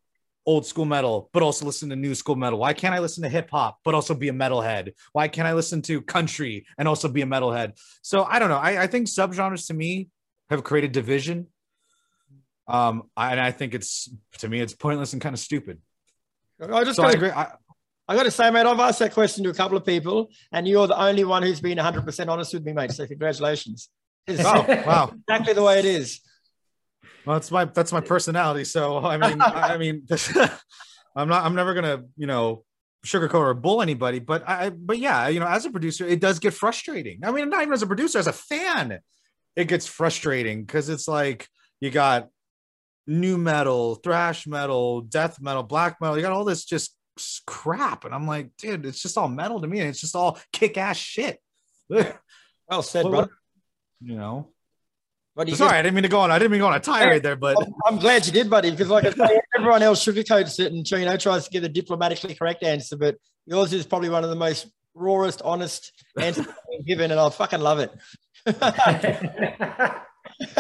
old 0.47 0.65
school 0.67 0.87
metal 0.87 1.29
but 1.33 1.43
also 1.43 1.67
listen 1.67 1.91
to 1.91 1.97
new 1.97 2.15
school 2.15 2.37
metal? 2.37 2.59
Why 2.59 2.73
can't 2.73 2.95
I 2.95 2.99
listen 2.99 3.23
to 3.23 3.29
hip 3.29 3.51
hop 3.51 3.79
but 3.85 3.95
also 3.95 4.15
be 4.15 4.29
a 4.29 4.33
metalhead? 4.33 4.93
Why 5.13 5.29
can't 5.29 5.47
I 5.47 5.53
listen 5.53 5.83
to 5.83 6.01
country 6.01 6.67
and 6.79 6.89
also 6.89 7.09
be 7.09 7.23
a 7.23 7.27
metalhead? 7.27 7.79
So 8.03 8.25
I 8.25 8.39
don't 8.39 8.49
know. 8.49 8.59
I, 8.59 8.83
I 8.83 8.87
think 8.87 9.07
subgenres 9.07 9.67
to 9.67 9.75
me 9.75 10.09
have 10.49 10.65
created 10.65 10.93
division. 10.93 11.47
Um, 12.67 13.05
I, 13.17 13.33
and 13.33 13.41
I 13.41 13.51
think 13.51 13.75
it's 13.75 14.09
to 14.39 14.49
me 14.49 14.61
it's 14.61 14.75
pointless 14.75 15.13
and 15.13 15.21
kind 15.21 15.35
of 15.35 15.41
stupid. 15.41 15.79
I 16.63 16.85
just 16.85 16.97
so 16.97 17.03
gotta, 17.03 17.15
I 17.15 17.17
agree. 17.17 17.31
I, 17.31 17.53
I 18.09 18.17
got 18.17 18.25
to 18.25 18.31
say, 18.31 18.51
mate, 18.51 18.67
I've 18.67 18.81
asked 18.81 18.99
that 18.99 19.15
question 19.15 19.45
to 19.45 19.51
a 19.51 19.55
couple 19.55 19.77
of 19.77 19.85
people, 19.85 20.31
and 20.53 20.67
you're 20.67 20.87
the 20.87 21.01
only 21.01 21.25
one 21.25 21.43
who's 21.43 21.61
been 21.61 21.79
100% 21.79 22.29
honest 22.29 22.53
with 22.53 22.65
me, 22.65 22.73
mate. 22.73 22.91
So 22.93 23.07
congratulations. 23.07 23.89
oh, 24.29 24.83
wow. 24.87 25.13
Exactly 25.29 25.55
the 25.55 25.63
way 25.63 25.79
it 25.79 25.85
is. 25.85 26.21
Well, 27.25 27.37
that's 27.37 27.51
my 27.51 27.67
that's 27.67 27.93
my 27.93 28.01
personality. 28.01 28.65
So 28.65 28.99
I 28.99 29.17
mean, 29.17 29.41
I 29.41 29.77
mean, 29.77 30.07
I'm 31.17 31.29
not. 31.29 31.45
I'm 31.45 31.55
never 31.55 31.75
gonna, 31.75 32.05
you 32.17 32.27
know, 32.27 32.65
sugarcoat 33.05 33.35
or 33.35 33.55
bull 33.55 33.83
anybody. 33.83 34.19
But 34.19 34.49
I, 34.49 34.71
but 34.71 34.99
yeah, 34.99 35.29
you 35.29 35.41
know, 35.41 35.47
as 35.47 35.65
a 35.65 35.71
producer, 35.71 36.07
it 36.07 36.21
does 36.21 36.39
get 36.39 36.55
frustrating. 36.55 37.21
I 37.25 37.31
mean, 37.31 37.51
not 37.51 37.63
even 37.63 37.75
as 37.75 37.83
a 37.83 37.87
producer, 37.87 38.19
as 38.19 38.27
a 38.27 38.33
fan, 38.33 39.01
it 39.57 39.69
gets 39.69 39.87
frustrating 39.87 40.65
because 40.65 40.89
it's 40.89 41.09
like 41.09 41.47
you 41.81 41.91
got 41.91 42.29
nu 43.07 43.37
metal, 43.37 43.97
thrash 43.97 44.47
metal, 44.47 45.01
death 45.03 45.41
metal, 45.41 45.63
black 45.63 46.01
metal. 46.01 46.17
You 46.17 46.23
got 46.23 46.33
all 46.33 46.45
this 46.45 46.65
just 46.65 46.97
crap. 47.47 48.05
And 48.05 48.15
I'm 48.15 48.27
like, 48.27 48.51
dude, 48.57 48.87
it's 48.87 49.03
just 49.03 49.19
all 49.19 49.29
metal 49.29 49.61
to 49.61 49.67
me. 49.67 49.81
And 49.81 49.89
it's 49.89 50.01
just 50.01 50.17
all 50.17 50.39
kick 50.53 50.77
ass 50.79 50.97
shit. 50.97 51.39
well 51.89 52.83
said, 52.83 53.05
brother. 53.07 53.31
You 54.01 54.17
know, 54.17 54.49
But 55.37 55.49
he 55.49 55.55
Sorry, 55.55 55.69
just- 55.71 55.79
I 55.79 55.83
didn't 55.83 55.95
mean 55.95 56.05
to 56.05 56.09
go 56.09 56.21
on. 56.21 56.31
I 56.31 56.39
didn't 56.39 56.53
mean 56.53 56.61
to 56.61 56.65
go 56.65 56.69
on 56.69 56.77
a 56.77 56.81
tirade 56.81 57.23
there, 57.23 57.37
but 57.37 57.57
I'm, 57.61 57.73
I'm 57.87 57.99
glad 57.99 58.27
you 58.27 58.33
did, 58.33 58.49
buddy, 58.49 58.71
because 58.71 58.89
like 58.89 59.05
I 59.05 59.11
say, 59.11 59.41
everyone 59.57 59.83
else 59.83 60.05
sugarcoats 60.05 60.59
it 60.59 60.73
and 60.73 60.89
you 60.91 61.05
know 61.05 61.17
tries 61.17 61.45
to 61.45 61.51
give 61.51 61.65
a 61.65 61.69
diplomatically 61.69 62.35
correct 62.35 62.63
answer, 62.63 62.97
but 62.97 63.17
yours 63.47 63.73
is 63.73 63.85
probably 63.85 64.09
one 64.09 64.25
of 64.25 64.31
the 64.31 64.37
most 64.37 64.69
rawest, 64.95 65.43
honest 65.43 65.93
answers 66.19 66.47
given, 66.87 67.11
and 67.11 67.21
I 67.21 67.29
fucking 67.29 67.61
love 67.61 67.81
it. 67.81 67.93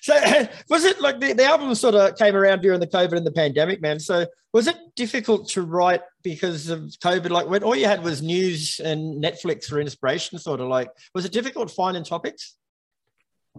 so 0.00 0.14
was 0.68 0.84
it 0.84 1.00
like 1.00 1.20
the, 1.20 1.34
the 1.34 1.44
album 1.44 1.74
sort 1.74 1.94
of 1.94 2.16
came 2.16 2.34
around 2.34 2.62
during 2.62 2.80
the 2.80 2.86
COVID 2.86 3.16
and 3.16 3.26
the 3.26 3.32
pandemic, 3.32 3.80
man? 3.80 4.00
So 4.00 4.26
was 4.52 4.66
it 4.66 4.76
difficult 4.96 5.48
to 5.50 5.62
write 5.62 6.00
because 6.22 6.68
of 6.68 6.80
COVID? 7.04 7.30
Like 7.30 7.48
when 7.48 7.62
all 7.62 7.76
you 7.76 7.86
had 7.86 8.02
was 8.02 8.22
news 8.22 8.80
and 8.80 9.22
Netflix 9.22 9.66
for 9.66 9.80
inspiration, 9.80 10.38
sort 10.38 10.60
of 10.60 10.68
like 10.68 10.90
was 11.14 11.24
it 11.24 11.32
difficult 11.32 11.70
finding 11.70 12.04
topics? 12.04 12.56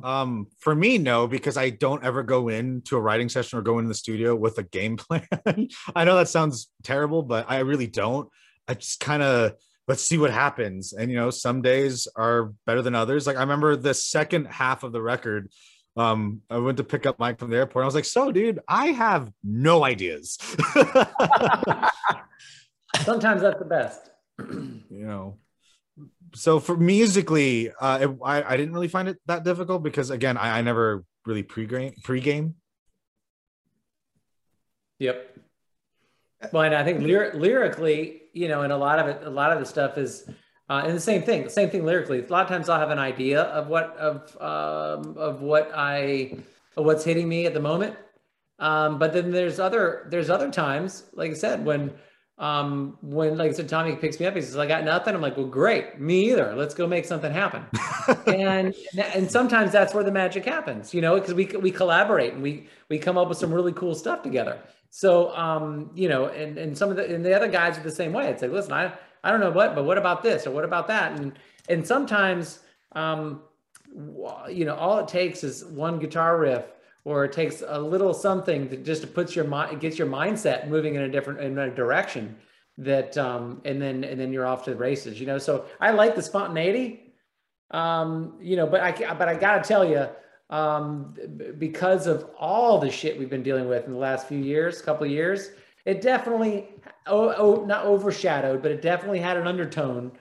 um, 0.03 0.47
for 0.59 0.73
me, 0.73 0.97
no, 0.97 1.27
because 1.27 1.57
I 1.57 1.69
don't 1.69 2.03
ever 2.03 2.23
go 2.23 2.49
into 2.49 2.95
a 2.95 3.01
writing 3.01 3.29
session 3.29 3.59
or 3.59 3.61
go 3.61 3.79
into 3.79 3.89
the 3.89 3.93
studio 3.95 4.35
with 4.35 4.57
a 4.57 4.63
game 4.63 4.97
plan. 4.97 5.27
I 5.95 6.05
know 6.05 6.17
that 6.17 6.29
sounds 6.29 6.69
terrible, 6.83 7.23
but 7.23 7.45
I 7.49 7.59
really 7.59 7.87
don't. 7.87 8.29
I 8.67 8.75
just 8.75 8.99
kind 8.99 9.21
of 9.23 9.53
let's 9.87 10.03
see 10.03 10.17
what 10.17 10.31
happens. 10.31 10.93
And 10.93 11.11
you 11.11 11.17
know, 11.17 11.29
some 11.29 11.61
days 11.61 12.07
are 12.15 12.53
better 12.65 12.81
than 12.81 12.95
others. 12.95 13.27
Like 13.27 13.37
I 13.37 13.41
remember 13.41 13.75
the 13.75 13.93
second 13.93 14.45
half 14.45 14.83
of 14.83 14.91
the 14.91 15.01
record. 15.01 15.51
Um, 15.97 16.41
I 16.49 16.57
went 16.57 16.77
to 16.77 16.85
pick 16.85 17.05
up 17.05 17.19
Mike 17.19 17.37
from 17.37 17.49
the 17.49 17.57
airport. 17.57 17.83
I 17.83 17.85
was 17.85 17.95
like, 17.95 18.05
"So, 18.05 18.31
dude, 18.31 18.59
I 18.67 18.87
have 18.87 19.31
no 19.43 19.83
ideas." 19.83 20.37
Sometimes 23.03 23.41
that's 23.41 23.59
the 23.59 23.65
best. 23.67 24.09
you 24.39 25.05
know 25.05 25.37
so 26.33 26.59
for 26.59 26.77
musically 26.77 27.69
uh 27.81 27.99
it, 28.01 28.09
I, 28.23 28.41
I 28.41 28.57
didn't 28.57 28.73
really 28.73 28.87
find 28.87 29.09
it 29.09 29.19
that 29.25 29.43
difficult 29.43 29.83
because 29.83 30.09
again 30.09 30.37
i, 30.37 30.59
I 30.59 30.61
never 30.61 31.03
really 31.25 31.43
pre-game 31.43 31.93
pre-game 32.03 32.55
Yep. 35.01 35.35
Well, 36.51 36.63
and 36.63 36.75
I 36.75 36.83
think 36.83 37.01
lyr- 37.01 37.33
lyrically, 37.33 38.23
you 38.33 38.47
know, 38.47 38.61
and 38.61 38.73
a 38.73 38.77
lot 38.77 38.99
of 38.99 39.07
it, 39.07 39.25
a 39.25 39.29
lot 39.29 39.51
of 39.51 39.59
the 39.59 39.65
stuff 39.65 39.97
is, 39.97 40.29
uh, 40.69 40.83
and 40.85 40.95
the 40.95 41.01
same 41.01 41.21
thing, 41.21 41.43
the 41.43 41.49
same 41.49 41.69
thing 41.69 41.85
lyrically. 41.85 42.23
A 42.23 42.27
lot 42.27 42.43
of 42.43 42.49
times 42.49 42.69
I'll 42.69 42.79
have 42.79 42.91
an 42.91 42.99
idea 42.99 43.43
of 43.43 43.67
what 43.67 43.95
of 43.97 44.35
um, 44.41 45.17
of 45.17 45.41
what 45.41 45.71
I 45.75 46.37
of 46.77 46.85
what's 46.85 47.03
hitting 47.03 47.27
me 47.27 47.45
at 47.45 47.53
the 47.53 47.59
moment, 47.59 47.95
um, 48.59 48.99
but 48.99 49.13
then 49.13 49.31
there's 49.31 49.59
other 49.59 50.07
there's 50.09 50.29
other 50.29 50.51
times, 50.51 51.03
like 51.13 51.31
I 51.31 51.35
said, 51.35 51.65
when 51.65 51.91
um, 52.37 52.97
when 53.01 53.37
like 53.37 53.51
I 53.51 53.53
said, 53.53 53.69
Tommy 53.69 53.95
picks 53.95 54.19
me 54.19 54.25
up, 54.25 54.35
he 54.35 54.41
says, 54.41 54.57
"I 54.57 54.65
got 54.65 54.83
nothing." 54.83 55.13
I'm 55.13 55.21
like, 55.21 55.37
"Well, 55.37 55.45
great, 55.45 55.99
me 55.99 56.31
either. 56.31 56.55
Let's 56.55 56.73
go 56.73 56.87
make 56.87 57.05
something 57.05 57.31
happen." 57.31 57.65
and 58.25 58.73
and 59.13 59.29
sometimes 59.29 59.71
that's 59.71 59.93
where 59.93 60.03
the 60.03 60.11
magic 60.11 60.45
happens, 60.45 60.93
you 60.93 61.01
know, 61.01 61.19
because 61.19 61.35
we 61.35 61.45
we 61.45 61.69
collaborate 61.69 62.33
and 62.33 62.41
we 62.41 62.67
we 62.89 62.97
come 62.97 63.17
up 63.17 63.29
with 63.29 63.37
some 63.37 63.53
really 63.53 63.73
cool 63.73 63.93
stuff 63.93 64.23
together. 64.23 64.59
So 64.91 65.35
um, 65.35 65.89
you 65.95 66.07
know, 66.07 66.27
and 66.27 66.57
and 66.57 66.77
some 66.77 66.89
of 66.89 66.97
the 66.97 67.13
and 67.13 67.25
the 67.25 67.33
other 67.33 67.47
guys 67.47 67.77
are 67.77 67.81
the 67.81 67.89
same 67.91 68.13
way. 68.13 68.29
It's 68.29 68.41
like, 68.41 68.51
listen, 68.51 68.73
I 68.73 68.93
I 69.23 69.31
don't 69.31 69.39
know 69.39 69.51
what, 69.51 69.73
but 69.73 69.85
what 69.85 69.97
about 69.97 70.21
this 70.21 70.45
or 70.45 70.51
what 70.51 70.65
about 70.65 70.87
that? 70.87 71.19
And 71.19 71.33
and 71.69 71.85
sometimes 71.87 72.59
um, 72.91 73.41
you 74.49 74.65
know, 74.65 74.75
all 74.75 74.99
it 74.99 75.07
takes 75.07 75.43
is 75.43 75.65
one 75.65 75.97
guitar 75.97 76.37
riff 76.37 76.65
or 77.03 77.25
it 77.25 77.31
takes 77.31 77.63
a 77.65 77.79
little 77.79 78.13
something 78.13 78.67
that 78.69 78.85
just 78.85 79.13
puts 79.13 79.35
your 79.35 79.45
mind 79.45 79.79
gets 79.79 79.97
your 79.97 80.07
mindset 80.07 80.67
moving 80.67 80.95
in 80.95 81.01
a 81.03 81.09
different 81.09 81.39
in 81.39 81.57
a 81.57 81.69
direction 81.69 82.35
that 82.77 83.17
um 83.17 83.61
and 83.65 83.81
then 83.81 84.03
and 84.03 84.19
then 84.19 84.31
you're 84.31 84.45
off 84.45 84.63
to 84.63 84.71
the 84.71 84.75
races 84.75 85.19
you 85.19 85.25
know 85.25 85.37
so 85.37 85.65
i 85.79 85.91
like 85.91 86.15
the 86.15 86.21
spontaneity 86.21 87.13
um 87.71 88.37
you 88.39 88.55
know 88.55 88.65
but 88.67 88.81
i 88.81 88.91
but 89.15 89.27
i 89.27 89.35
gotta 89.35 89.67
tell 89.67 89.83
you 89.83 90.07
um 90.51 91.15
because 91.57 92.07
of 92.07 92.29
all 92.37 92.77
the 92.77 92.91
shit 92.91 93.17
we've 93.17 93.29
been 93.29 93.43
dealing 93.43 93.67
with 93.67 93.85
in 93.85 93.93
the 93.93 93.97
last 93.97 94.27
few 94.27 94.37
years 94.37 94.81
couple 94.81 95.05
of 95.05 95.11
years 95.11 95.51
it 95.85 96.01
definitely 96.01 96.67
oh, 97.07 97.33
oh 97.37 97.65
not 97.65 97.85
overshadowed 97.85 98.61
but 98.61 98.71
it 98.71 98.81
definitely 98.81 99.19
had 99.19 99.37
an 99.37 99.47
undertone 99.47 100.11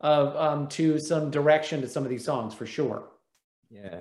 of 0.00 0.34
um 0.36 0.68
to 0.68 0.98
some 0.98 1.30
direction 1.30 1.80
to 1.80 1.88
some 1.88 2.04
of 2.04 2.10
these 2.10 2.24
songs 2.24 2.54
for 2.54 2.66
sure 2.66 3.08
Yeah. 3.70 4.00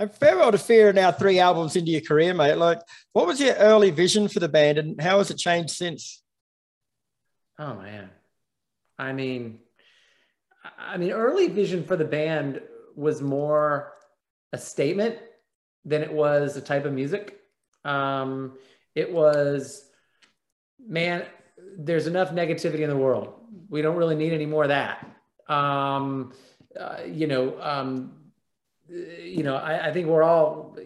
And 0.00 0.14
farewell 0.14 0.52
to 0.52 0.58
fear 0.58 0.92
now 0.92 1.10
three 1.10 1.40
albums 1.40 1.74
into 1.74 1.90
your 1.90 2.00
career, 2.00 2.32
mate. 2.32 2.54
Like, 2.54 2.80
what 3.14 3.26
was 3.26 3.40
your 3.40 3.54
early 3.54 3.90
vision 3.90 4.28
for 4.28 4.38
the 4.38 4.48
band, 4.48 4.78
and 4.78 5.00
how 5.00 5.18
has 5.18 5.32
it 5.32 5.38
changed 5.38 5.70
since? 5.70 6.22
Oh 7.58 7.74
man. 7.74 8.08
I 8.96 9.12
mean 9.12 9.58
I 10.78 10.96
mean 10.98 11.10
early 11.10 11.48
vision 11.48 11.84
for 11.84 11.96
the 11.96 12.04
band 12.04 12.60
was 12.94 13.20
more 13.20 13.94
a 14.52 14.58
statement 14.58 15.16
than 15.84 16.02
it 16.02 16.12
was 16.12 16.56
a 16.56 16.60
type 16.60 16.84
of 16.84 16.92
music. 16.92 17.40
Um 17.84 18.58
it 18.94 19.12
was 19.12 19.88
man 20.86 21.24
there's 21.76 22.06
enough 22.06 22.30
negativity 22.30 22.80
in 22.80 22.90
the 22.90 22.96
world. 22.96 23.34
We 23.68 23.82
don't 23.82 23.96
really 23.96 24.16
need 24.16 24.32
any 24.32 24.46
more 24.46 24.64
of 24.64 24.70
that. 24.70 25.06
Um 25.48 26.32
uh, 26.78 26.98
you 27.06 27.26
know 27.26 27.60
um 27.60 28.14
you 28.88 29.42
know 29.42 29.56
I, 29.56 29.88
I 29.88 29.92
think 29.92 30.06
we're 30.06 30.22
all 30.22 30.76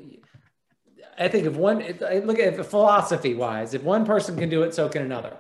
I 1.19 1.29
think 1.29 1.47
if 1.47 1.55
one, 1.55 1.79
look 2.25 2.39
at 2.39 2.65
philosophy 2.67 3.35
wise, 3.35 3.75
if 3.75 3.83
one 3.83 4.05
person 4.05 4.37
can 4.37 4.49
do 4.49 4.63
it, 4.63 4.75
so 4.75 4.89
can 4.89 5.03
another. 5.03 5.37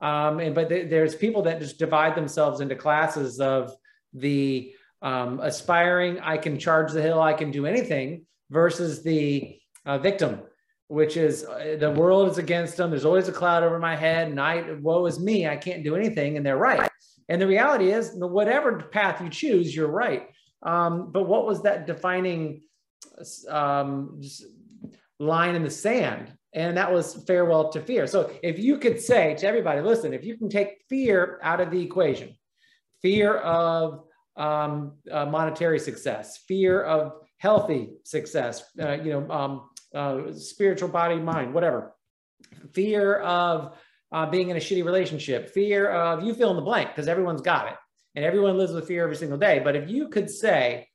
Um, 0.00 0.38
and 0.38 0.54
but 0.54 0.68
th- 0.68 0.88
there's 0.88 1.14
people 1.14 1.42
that 1.42 1.60
just 1.60 1.78
divide 1.78 2.14
themselves 2.14 2.60
into 2.60 2.76
classes 2.76 3.40
of 3.40 3.72
the 4.12 4.72
um, 5.02 5.40
aspiring, 5.40 6.20
I 6.20 6.38
can 6.38 6.58
charge 6.58 6.92
the 6.92 7.02
hill, 7.02 7.20
I 7.20 7.32
can 7.32 7.50
do 7.50 7.66
anything, 7.66 8.26
versus 8.50 9.02
the 9.02 9.58
uh, 9.86 9.98
victim, 9.98 10.40
which 10.88 11.16
is 11.16 11.44
uh, 11.44 11.76
the 11.78 11.90
world 11.90 12.30
is 12.30 12.38
against 12.38 12.76
them. 12.76 12.90
There's 12.90 13.04
always 13.04 13.28
a 13.28 13.32
cloud 13.32 13.62
over 13.62 13.78
my 13.78 13.94
head, 13.94 14.28
and 14.28 14.40
I, 14.40 14.72
woe 14.80 15.06
is 15.06 15.20
me, 15.20 15.46
I 15.46 15.56
can't 15.56 15.84
do 15.84 15.96
anything, 15.96 16.36
and 16.36 16.44
they're 16.44 16.56
right. 16.56 16.88
And 17.28 17.40
the 17.40 17.46
reality 17.46 17.90
is, 17.90 18.12
whatever 18.14 18.78
path 18.90 19.20
you 19.20 19.28
choose, 19.28 19.74
you're 19.74 19.88
right. 19.88 20.28
Um, 20.62 21.12
but 21.12 21.24
what 21.24 21.46
was 21.46 21.62
that 21.62 21.86
defining 21.86 22.62
um, 23.48 24.20
line 25.20 25.54
in 25.54 25.62
the 25.62 25.70
sand? 25.70 26.32
And 26.54 26.76
that 26.78 26.90
was 26.90 27.22
farewell 27.26 27.70
to 27.70 27.80
fear. 27.80 28.06
So 28.06 28.32
if 28.42 28.58
you 28.58 28.78
could 28.78 28.98
say 28.98 29.34
to 29.34 29.46
everybody, 29.46 29.82
listen, 29.82 30.14
if 30.14 30.24
you 30.24 30.38
can 30.38 30.48
take 30.48 30.78
fear 30.88 31.38
out 31.42 31.60
of 31.60 31.70
the 31.70 31.80
equation, 31.80 32.34
fear 33.02 33.36
of 33.36 34.07
um, 34.38 34.92
uh, 35.10 35.26
monetary 35.26 35.78
success, 35.78 36.38
fear 36.48 36.82
of 36.82 37.12
healthy 37.38 37.90
success, 38.04 38.64
uh, 38.80 38.92
you 38.92 39.10
know, 39.12 39.30
um, 39.30 39.70
uh, 39.94 40.32
spiritual 40.32 40.88
body, 40.88 41.16
mind, 41.16 41.52
whatever, 41.52 41.94
fear 42.72 43.18
of 43.18 43.76
uh, 44.12 44.26
being 44.26 44.50
in 44.50 44.56
a 44.56 44.60
shitty 44.60 44.84
relationship, 44.84 45.50
fear 45.50 45.90
of 45.90 46.22
you 46.22 46.34
fill 46.34 46.50
in 46.50 46.56
the 46.56 46.62
blank 46.62 46.88
because 46.88 47.08
everyone's 47.08 47.42
got 47.42 47.68
it 47.68 47.74
and 48.14 48.24
everyone 48.24 48.56
lives 48.56 48.72
with 48.72 48.86
fear 48.86 49.04
every 49.04 49.16
single 49.16 49.38
day. 49.38 49.60
But 49.62 49.76
if 49.76 49.90
you 49.90 50.08
could 50.08 50.30
say, 50.30 50.88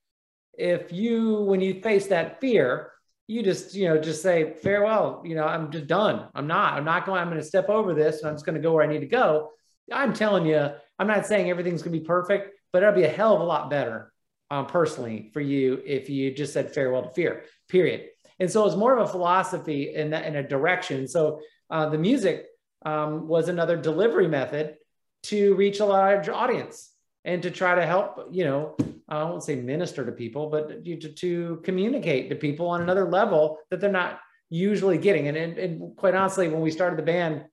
if 0.57 0.91
you, 0.91 1.41
when 1.41 1.61
you 1.61 1.81
face 1.81 2.07
that 2.07 2.39
fear, 2.39 2.91
you 3.27 3.43
just, 3.43 3.73
you 3.73 3.87
know, 3.87 3.97
just 3.97 4.21
say 4.21 4.53
farewell, 4.61 5.21
you 5.25 5.35
know, 5.35 5.45
I'm 5.45 5.71
just 5.71 5.87
done. 5.87 6.27
I'm 6.35 6.47
not, 6.47 6.73
I'm 6.73 6.85
not 6.85 7.05
going, 7.05 7.21
I'm 7.21 7.29
going 7.29 7.39
to 7.39 7.47
step 7.47 7.69
over 7.69 7.93
this 7.93 8.19
and 8.19 8.29
I'm 8.29 8.35
just 8.35 8.45
going 8.45 8.55
to 8.55 8.61
go 8.61 8.73
where 8.73 8.83
I 8.83 8.91
need 8.91 8.99
to 8.99 9.07
go. 9.07 9.51
I'm 9.91 10.13
telling 10.13 10.45
you, 10.45 10.69
I'm 10.99 11.07
not 11.07 11.25
saying 11.25 11.49
everything's 11.49 11.81
going 11.81 11.93
to 11.93 11.99
be 11.99 12.05
perfect, 12.05 12.52
but 12.73 12.83
it'll 12.83 12.95
be 12.95 13.03
a 13.03 13.09
hell 13.09 13.35
of 13.35 13.41
a 13.41 13.45
lot 13.45 13.69
better 13.69 14.11
um, 14.51 14.65
personally 14.65 15.29
for 15.31 15.39
you 15.39 15.81
if 15.85 16.09
you 16.09 16.33
just 16.33 16.51
said 16.51 16.73
farewell 16.73 17.03
to 17.03 17.09
fear, 17.11 17.45
period. 17.69 18.09
And 18.39 18.51
so 18.51 18.65
it's 18.65 18.75
more 18.75 18.97
of 18.97 19.07
a 19.07 19.11
philosophy 19.11 19.95
in 19.95 20.09
that 20.09 20.25
in 20.25 20.35
a 20.35 20.47
direction. 20.47 21.07
So 21.07 21.39
uh, 21.69 21.89
the 21.89 21.97
music 21.97 22.47
um, 22.85 23.27
was 23.27 23.47
another 23.47 23.77
delivery 23.77 24.27
method 24.27 24.75
to 25.23 25.55
reach 25.55 25.79
a 25.79 25.85
large 25.85 26.27
audience 26.27 26.91
and 27.23 27.41
to 27.43 27.51
try 27.51 27.75
to 27.75 27.85
help, 27.85 28.27
you 28.31 28.43
know, 28.43 28.75
I 29.07 29.23
won't 29.23 29.43
say 29.43 29.55
minister 29.55 30.05
to 30.05 30.11
people, 30.11 30.49
but 30.49 30.83
to, 30.83 30.97
to 30.97 31.61
communicate 31.63 32.29
to 32.29 32.35
people 32.35 32.67
on 32.67 32.81
another 32.81 33.09
level 33.09 33.59
that 33.69 33.79
they're 33.79 33.91
not 33.91 34.19
usually 34.49 34.97
getting. 34.97 35.27
And, 35.27 35.37
and, 35.37 35.57
and 35.57 35.95
quite 35.95 36.15
honestly, 36.15 36.47
when 36.47 36.61
we 36.61 36.71
started 36.71 36.99
the 36.99 37.03
band 37.03 37.45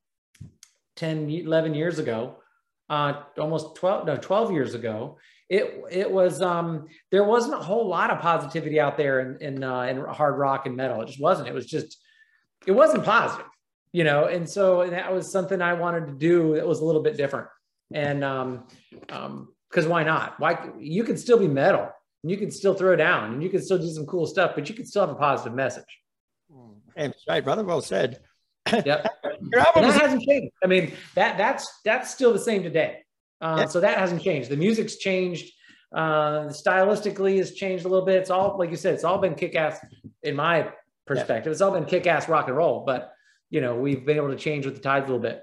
10, 0.97 1.31
11 1.31 1.75
years 1.75 1.99
ago, 1.99 2.40
uh, 2.91 3.23
almost 3.39 3.77
12, 3.77 4.07
no, 4.07 4.17
12 4.17 4.53
years 4.53 4.75
ago, 4.75 5.17
it, 5.49 5.83
it 5.91 6.11
was, 6.11 6.43
um, 6.43 6.89
there 7.11 7.25
wasn't 7.25 7.55
a 7.55 7.59
whole 7.59 7.89
lot 7.89 8.11
of 8.11 8.19
positivity 8.19 8.79
out 8.79 8.97
there 8.97 9.21
in, 9.21 9.39
in, 9.41 9.65
uh, 9.65 9.83
in 9.83 10.05
hard 10.05 10.37
rock 10.37 10.67
and 10.67 10.77
metal. 10.77 11.01
It 11.01 11.07
just 11.07 11.21
wasn't, 11.21 11.49
it 11.49 11.55
was 11.55 11.67
just, 11.67 11.99
it 12.67 12.73
wasn't 12.73 13.05
positive, 13.05 13.47
you 13.93 14.05
know? 14.05 14.27
And 14.27 14.49
so 14.49 14.89
that 14.91 15.13
was 15.13 15.31
something 15.31 15.63
I 15.63 15.75
wanted 15.75 16.07
to 16.09 16.13
do 16.13 16.57
that 16.57 16.67
was 16.67 16.81
a 16.81 16.85
little 16.85 17.03
bit 17.03 17.17
different. 17.17 17.49
And, 17.95 18.23
um, 18.23 18.67
um, 19.09 19.55
because 19.71 19.87
why 19.87 20.03
not? 20.03 20.39
Why 20.41 20.59
you 20.81 21.05
can 21.05 21.17
still 21.17 21.39
be 21.39 21.47
metal 21.47 21.89
and 22.25 22.31
you 22.31 22.37
can 22.37 22.51
still 22.51 22.75
throw 22.75 22.97
down 22.97 23.33
and 23.33 23.43
you 23.43 23.49
can 23.49 23.63
still 23.63 23.79
do 23.79 23.89
some 23.89 24.05
cool 24.05 24.27
stuff, 24.27 24.53
but 24.57 24.69
you 24.69 24.75
can 24.75 24.85
still 24.85 25.03
have 25.03 25.11
a 25.11 25.19
positive 25.19 25.55
message. 25.55 26.01
Damn 26.97 27.13
straight, 27.17 27.45
brother. 27.45 27.63
Well 27.63 27.81
said. 27.81 28.21
Yep. 28.87 29.07
Your 29.53 29.61
album 29.61 29.83
that 29.83 30.01
hasn't 30.01 30.23
changed. 30.23 30.53
I 30.63 30.67
mean, 30.67 30.93
that 31.15 31.39
that's 31.39 31.81
that's 31.85 32.11
still 32.11 32.33
the 32.33 32.39
same 32.39 32.63
today. 32.63 32.99
Uh, 33.41 33.57
Yeah. 33.61 33.67
So 33.67 33.81
that 33.81 33.99
hasn't 33.99 34.23
changed. 34.23 34.51
The 34.51 34.57
music's 34.57 34.97
changed. 34.97 35.53
Uh, 35.93 36.47
stylistically 36.49 37.39
has 37.39 37.53
changed 37.53 37.85
a 37.85 37.89
little 37.89 38.05
bit. 38.05 38.17
It's 38.17 38.31
all 38.31 38.57
like 38.59 38.71
you 38.71 38.77
said. 38.77 38.95
It's 38.95 39.05
all 39.05 39.19
been 39.19 39.35
kick-ass 39.35 39.79
in 40.23 40.37
my 40.37 40.71
perspective. 41.07 41.51
It's 41.51 41.61
all 41.61 41.73
been 41.73 41.85
kick-ass 41.87 42.29
rock 42.29 42.49
and 42.49 42.57
roll. 42.57 42.85
But 42.85 43.13
you 43.49 43.61
know, 43.61 43.75
we've 43.75 44.05
been 44.07 44.17
able 44.17 44.29
to 44.31 44.37
change 44.37 44.67
with 44.67 44.77
the 44.77 44.81
tides 44.81 45.05
a 45.05 45.13
little 45.13 45.23
bit. 45.23 45.43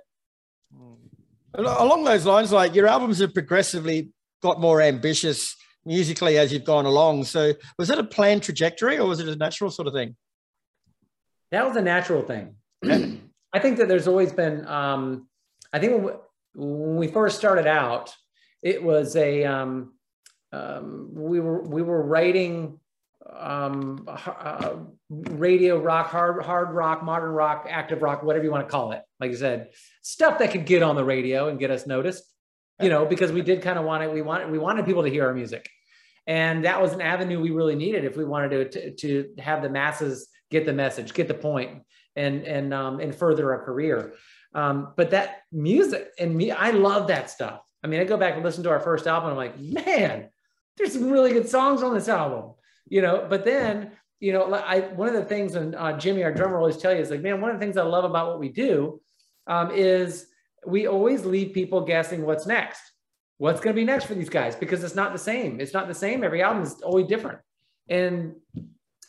Along 1.54 2.04
those 2.04 2.26
lines, 2.26 2.52
like 2.52 2.76
your 2.76 2.88
albums 2.88 3.20
have 3.20 3.34
progressively 3.34 4.12
got 4.44 4.62
more 4.62 4.82
ambitious 4.82 5.56
musically 5.86 6.38
as 6.38 6.54
you've 6.54 6.66
gone 6.66 6.86
along. 6.86 7.24
So 7.24 7.54
was 7.80 7.90
it 7.90 7.98
a 7.98 8.04
planned 8.04 8.44
trajectory 8.44 9.00
or 9.00 9.08
was 9.08 9.20
it 9.20 9.28
a 9.28 9.36
natural 9.36 9.72
sort 9.72 9.88
of 9.88 9.94
thing? 9.94 10.16
That 11.52 11.66
was 11.66 11.76
a 11.78 11.82
natural 11.82 12.24
thing. 12.24 12.57
I 13.54 13.60
think 13.60 13.78
that 13.78 13.88
there's 13.88 14.08
always 14.08 14.32
been. 14.32 14.68
Um, 14.68 15.28
I 15.74 15.80
think 15.80 15.94
when 15.94 16.04
we, 16.04 16.12
when 16.56 16.96
we 16.98 17.08
first 17.08 17.38
started 17.38 17.68
out, 17.68 18.14
it 18.62 18.82
was 18.84 19.16
a 19.16 19.46
um, 19.46 19.94
um, 20.52 21.10
we 21.14 21.40
were 21.40 21.62
we 21.62 21.82
were 21.82 22.02
writing 22.02 22.80
um, 23.36 24.08
uh, 24.08 24.76
radio 25.10 25.80
rock, 25.80 26.08
hard 26.08 26.44
hard 26.44 26.72
rock, 26.72 27.04
modern 27.04 27.32
rock, 27.32 27.68
active 27.70 28.02
rock, 28.02 28.24
whatever 28.24 28.46
you 28.46 28.52
want 28.52 28.66
to 28.66 28.72
call 28.72 28.92
it. 28.92 29.02
Like 29.20 29.32
I 29.32 29.36
said, 29.36 29.70
stuff 30.02 30.40
that 30.40 30.52
could 30.52 30.66
get 30.66 30.84
on 30.84 30.96
the 30.96 31.04
radio 31.04 31.50
and 31.50 31.60
get 31.60 31.72
us 31.72 31.88
noticed. 31.88 32.24
You 32.80 32.90
know, 32.90 33.06
because 33.08 33.32
we 33.32 33.42
did 33.42 33.64
kind 33.64 33.80
of 33.80 33.86
want 33.86 34.04
it. 34.04 34.14
We 34.14 34.22
wanted 34.22 34.52
we 34.52 34.60
wanted 34.60 34.86
people 34.86 35.02
to 35.02 35.10
hear 35.10 35.26
our 35.26 35.34
music, 35.34 35.68
and 36.28 36.64
that 36.66 36.80
was 36.80 36.94
an 36.94 37.02
avenue 37.02 37.42
we 37.42 37.50
really 37.50 37.76
needed 37.76 38.06
if 38.06 38.16
we 38.16 38.24
wanted 38.24 38.72
to 38.72 38.92
to, 38.92 39.24
to 39.34 39.42
have 39.42 39.64
the 39.64 39.70
masses 39.70 40.28
get 40.52 40.66
the 40.66 40.74
message, 40.74 41.14
get 41.14 41.28
the 41.28 41.34
point, 41.34 41.82
and 42.18 42.44
and 42.44 42.74
um, 42.74 43.00
and 43.00 43.16
further 43.16 43.54
a 43.54 43.60
career. 43.60 44.14
Um, 44.54 44.94
but 44.98 45.12
that 45.12 45.44
music 45.52 46.10
and 46.20 46.36
me, 46.36 46.52
I 46.52 46.72
love 46.72 47.08
that 47.08 47.30
stuff. 47.30 47.62
I 47.84 47.88
mean, 47.88 48.00
I 48.00 48.06
go 48.06 48.18
back 48.18 48.34
and 48.34 48.44
listen 48.44 48.64
to 48.64 48.72
our 48.72 48.80
first 48.80 49.08
album. 49.08 49.30
I'm 49.30 49.38
like, 49.38 49.60
man, 49.60 50.30
there's 50.76 50.94
some 50.94 51.10
really 51.10 51.32
good 51.32 51.48
songs 51.48 51.84
on 51.84 51.94
this 51.94 52.10
album, 52.10 52.54
you 52.90 53.02
know. 53.02 53.28
But 53.30 53.46
then, 53.46 53.92
you 54.20 54.34
know, 54.34 54.52
I 54.54 54.80
one 54.80 55.08
of 55.08 55.14
the 55.14 55.26
things, 55.26 55.56
and 55.56 55.76
uh, 55.76 55.94
Jimmy, 55.98 56.24
our 56.24 56.34
drummer, 56.34 56.58
always 56.58 56.78
tell 56.78 56.94
you 56.94 57.00
is 57.00 57.12
like, 57.12 57.22
man, 57.22 57.40
one 57.40 57.52
of 57.52 57.60
the 57.60 57.66
things 57.66 57.78
I 57.78 57.84
love 57.84 58.04
about 58.04 58.28
what 58.28 58.40
we 58.40 58.50
do 58.50 59.00
um, 59.46 59.72
is 59.72 60.28
we 60.66 60.88
always 60.88 61.24
leave 61.24 61.54
people 61.54 61.82
guessing 61.82 62.26
what's 62.26 62.48
next. 62.48 62.82
What's 63.38 63.62
going 63.62 63.76
to 63.76 63.80
be 63.80 63.86
next 63.86 64.06
for 64.06 64.16
these 64.16 64.30
guys? 64.30 64.56
Because 64.56 64.84
it's 64.84 64.96
not 64.96 65.14
the 65.14 65.20
same. 65.20 65.62
It's 65.62 65.74
not 65.74 65.88
the 65.88 65.94
same. 65.94 66.24
Every 66.24 66.42
album 66.42 66.64
is 66.64 66.82
always 66.82 67.06
different, 67.06 67.40
and 67.88 68.34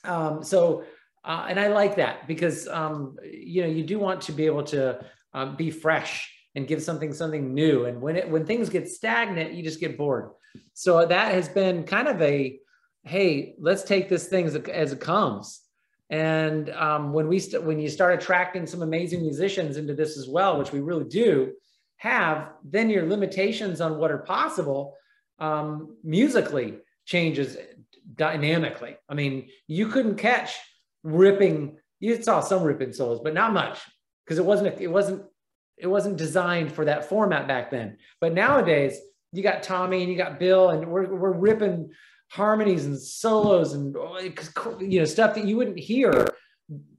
um, 0.04 0.44
so 0.44 0.84
uh, 1.24 1.46
and 1.48 1.58
I 1.58 1.68
like 1.68 1.96
that 1.96 2.26
because 2.26 2.68
um, 2.68 3.16
you 3.22 3.62
know 3.62 3.68
you 3.68 3.84
do 3.84 3.98
want 3.98 4.20
to 4.22 4.32
be 4.32 4.46
able 4.46 4.64
to 4.64 5.04
um, 5.34 5.56
be 5.56 5.70
fresh 5.70 6.32
and 6.54 6.66
give 6.66 6.82
something 6.82 7.12
something 7.12 7.54
new. 7.54 7.84
And 7.84 8.00
when 8.00 8.16
it 8.16 8.28
when 8.28 8.44
things 8.46 8.68
get 8.68 8.88
stagnant, 8.88 9.54
you 9.54 9.62
just 9.62 9.80
get 9.80 9.98
bored. 9.98 10.30
So 10.74 11.04
that 11.04 11.34
has 11.34 11.48
been 11.48 11.84
kind 11.84 12.08
of 12.08 12.20
a 12.22 12.58
hey, 13.04 13.54
let's 13.58 13.84
take 13.84 14.08
this 14.08 14.28
thing 14.28 14.46
as, 14.46 14.54
as 14.54 14.92
it 14.92 15.00
comes. 15.00 15.62
And 16.10 16.70
um, 16.70 17.12
when 17.12 17.28
we 17.28 17.38
st- 17.38 17.62
when 17.62 17.78
you 17.78 17.88
start 17.88 18.14
attracting 18.14 18.66
some 18.66 18.82
amazing 18.82 19.20
musicians 19.20 19.76
into 19.76 19.94
this 19.94 20.16
as 20.16 20.28
well, 20.28 20.58
which 20.58 20.72
we 20.72 20.80
really 20.80 21.04
do 21.04 21.52
have, 21.98 22.50
then 22.64 22.88
your 22.88 23.06
limitations 23.06 23.80
on 23.80 23.98
what 23.98 24.10
are 24.10 24.18
possible 24.18 24.94
um, 25.38 25.96
musically 26.02 26.78
changes 27.04 27.56
dynamically. 28.14 28.96
I 29.08 29.14
mean, 29.14 29.48
you 29.66 29.88
couldn't 29.88 30.16
catch 30.16 30.56
ripping. 31.02 31.78
You 32.00 32.22
saw 32.22 32.40
some 32.40 32.62
ripping 32.62 32.92
solos, 32.92 33.20
but 33.22 33.34
not 33.34 33.52
much 33.52 33.80
because 34.24 34.38
it 34.38 34.44
wasn't 34.44 34.80
it 34.80 34.88
wasn't 34.88 35.22
it 35.76 35.86
wasn't 35.86 36.16
designed 36.16 36.72
for 36.72 36.84
that 36.84 37.08
format 37.08 37.46
back 37.48 37.70
then. 37.70 37.98
But 38.20 38.34
nowadays, 38.34 38.98
you 39.32 39.42
got 39.42 39.62
Tommy 39.62 40.02
and 40.02 40.10
you 40.10 40.18
got 40.18 40.38
Bill, 40.38 40.70
and 40.70 40.86
we're 40.86 41.14
we're 41.14 41.32
ripping 41.32 41.90
harmonies 42.30 42.84
and 42.84 43.00
solos 43.00 43.72
and 43.72 43.94
you 44.80 44.98
know 44.98 45.04
stuff 45.04 45.34
that 45.34 45.44
you 45.44 45.56
wouldn't 45.56 45.78
hear, 45.78 46.26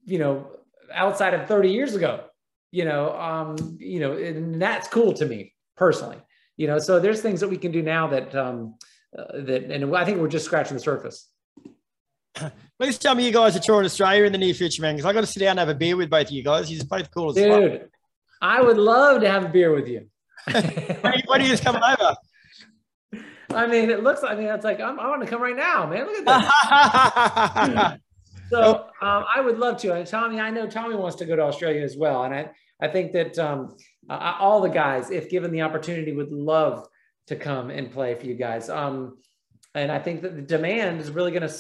you 0.06 0.18
know, 0.18 0.48
outside 0.92 1.34
of 1.34 1.48
30 1.48 1.70
years 1.70 1.96
ago. 1.96 2.26
You 2.72 2.86
know, 2.86 3.18
um, 3.18 3.78
you 3.80 4.00
know, 4.00 4.14
and 4.14 4.62
that's 4.62 4.88
cool 4.88 5.14
to 5.14 5.26
me 5.26 5.54
personally. 5.76 6.18
You 6.56 6.68
know, 6.68 6.78
so 6.78 7.00
there's 7.00 7.22
things 7.22 7.40
that 7.40 7.48
we 7.48 7.58
can 7.58 7.72
do 7.72 7.82
now 7.82 8.08
that 8.08 8.36
um, 8.36 8.76
uh, 9.18 9.42
that, 9.42 9.72
and 9.72 9.96
I 9.96 10.06
think 10.06 10.20
we're 10.20 10.28
just 10.28 10.46
scratching 10.46 10.76
the 10.76 10.82
surface. 10.82 11.28
Please 12.80 12.98
tell 12.98 13.16
me 13.16 13.26
you 13.26 13.34
guys 13.34 13.56
are 13.56 13.60
touring 13.60 13.86
Australia 13.86 14.24
in 14.24 14.32
the 14.32 14.38
near 14.38 14.54
future, 14.54 14.82
man, 14.82 14.96
because 14.96 15.06
I 15.06 15.14
got 15.14 15.22
to 15.22 15.28
sit 15.28 15.40
down 15.40 15.52
and 15.52 15.60
have 15.60 15.70
a 15.70 15.76
beer 15.76 15.98
with 15.98 16.10
both 16.10 16.28
of 16.28 16.32
you 16.32 16.44
guys. 16.44 16.72
You're 16.72 16.84
both 16.86 17.12
cool 17.12 17.30
as 17.30 17.36
Dude, 17.36 17.82
fuck. 17.82 17.90
I 18.42 18.62
would 18.62 18.78
love 18.78 19.22
to 19.22 19.30
have 19.30 19.46
a 19.46 19.50
beer 19.50 19.74
with 19.74 19.88
you. 19.88 20.08
when, 20.52 20.62
are 21.06 21.40
you 21.42 21.48
just 21.48 21.64
coming 21.64 21.82
over? 21.84 22.16
I 23.52 23.68
mean, 23.68 23.90
it 23.90 24.04
looks. 24.04 24.22
like, 24.22 24.34
I 24.34 24.36
mean, 24.36 24.48
it's 24.48 24.64
like 24.64 24.80
I'm, 24.80 25.00
I 25.00 25.10
want 25.10 25.22
to 25.22 25.28
come 25.28 25.42
right 25.42 25.56
now, 25.56 25.86
man. 25.88 26.06
Look 26.06 26.20
at 26.20 26.26
that. 26.26 28.00
so 28.50 28.86
um, 29.02 29.26
I 29.36 29.42
would 29.42 29.58
love 29.58 29.78
to. 29.82 29.94
And 29.94 30.08
Tommy, 30.08 30.40
I 30.40 30.52
know 30.52 30.68
Tommy 30.68 30.96
wants 30.96 31.18
to 31.18 31.26
go 31.26 31.36
to 31.36 31.42
Australia 31.42 31.82
as 31.82 31.98
well, 31.98 32.24
and 32.24 32.34
I 32.34 32.52
I 32.80 32.88
think 32.88 33.12
that 33.14 33.38
um, 33.38 33.76
uh, 34.10 34.36
all 34.40 34.62
the 34.62 34.70
guys, 34.70 35.10
if 35.10 35.30
given 35.30 35.52
the 35.52 35.64
opportunity, 35.64 36.14
would 36.14 36.32
love 36.32 36.88
to 37.28 37.36
come 37.36 37.70
and 37.70 37.92
play 37.92 38.16
for 38.16 38.26
you 38.26 38.36
guys. 38.36 38.70
Um, 38.70 39.18
and 39.76 39.92
I 39.92 40.00
think 40.00 40.22
that 40.22 40.36
the 40.36 40.42
demand 40.42 41.02
is 41.02 41.12
really 41.12 41.32
going 41.32 41.44
to 41.44 41.54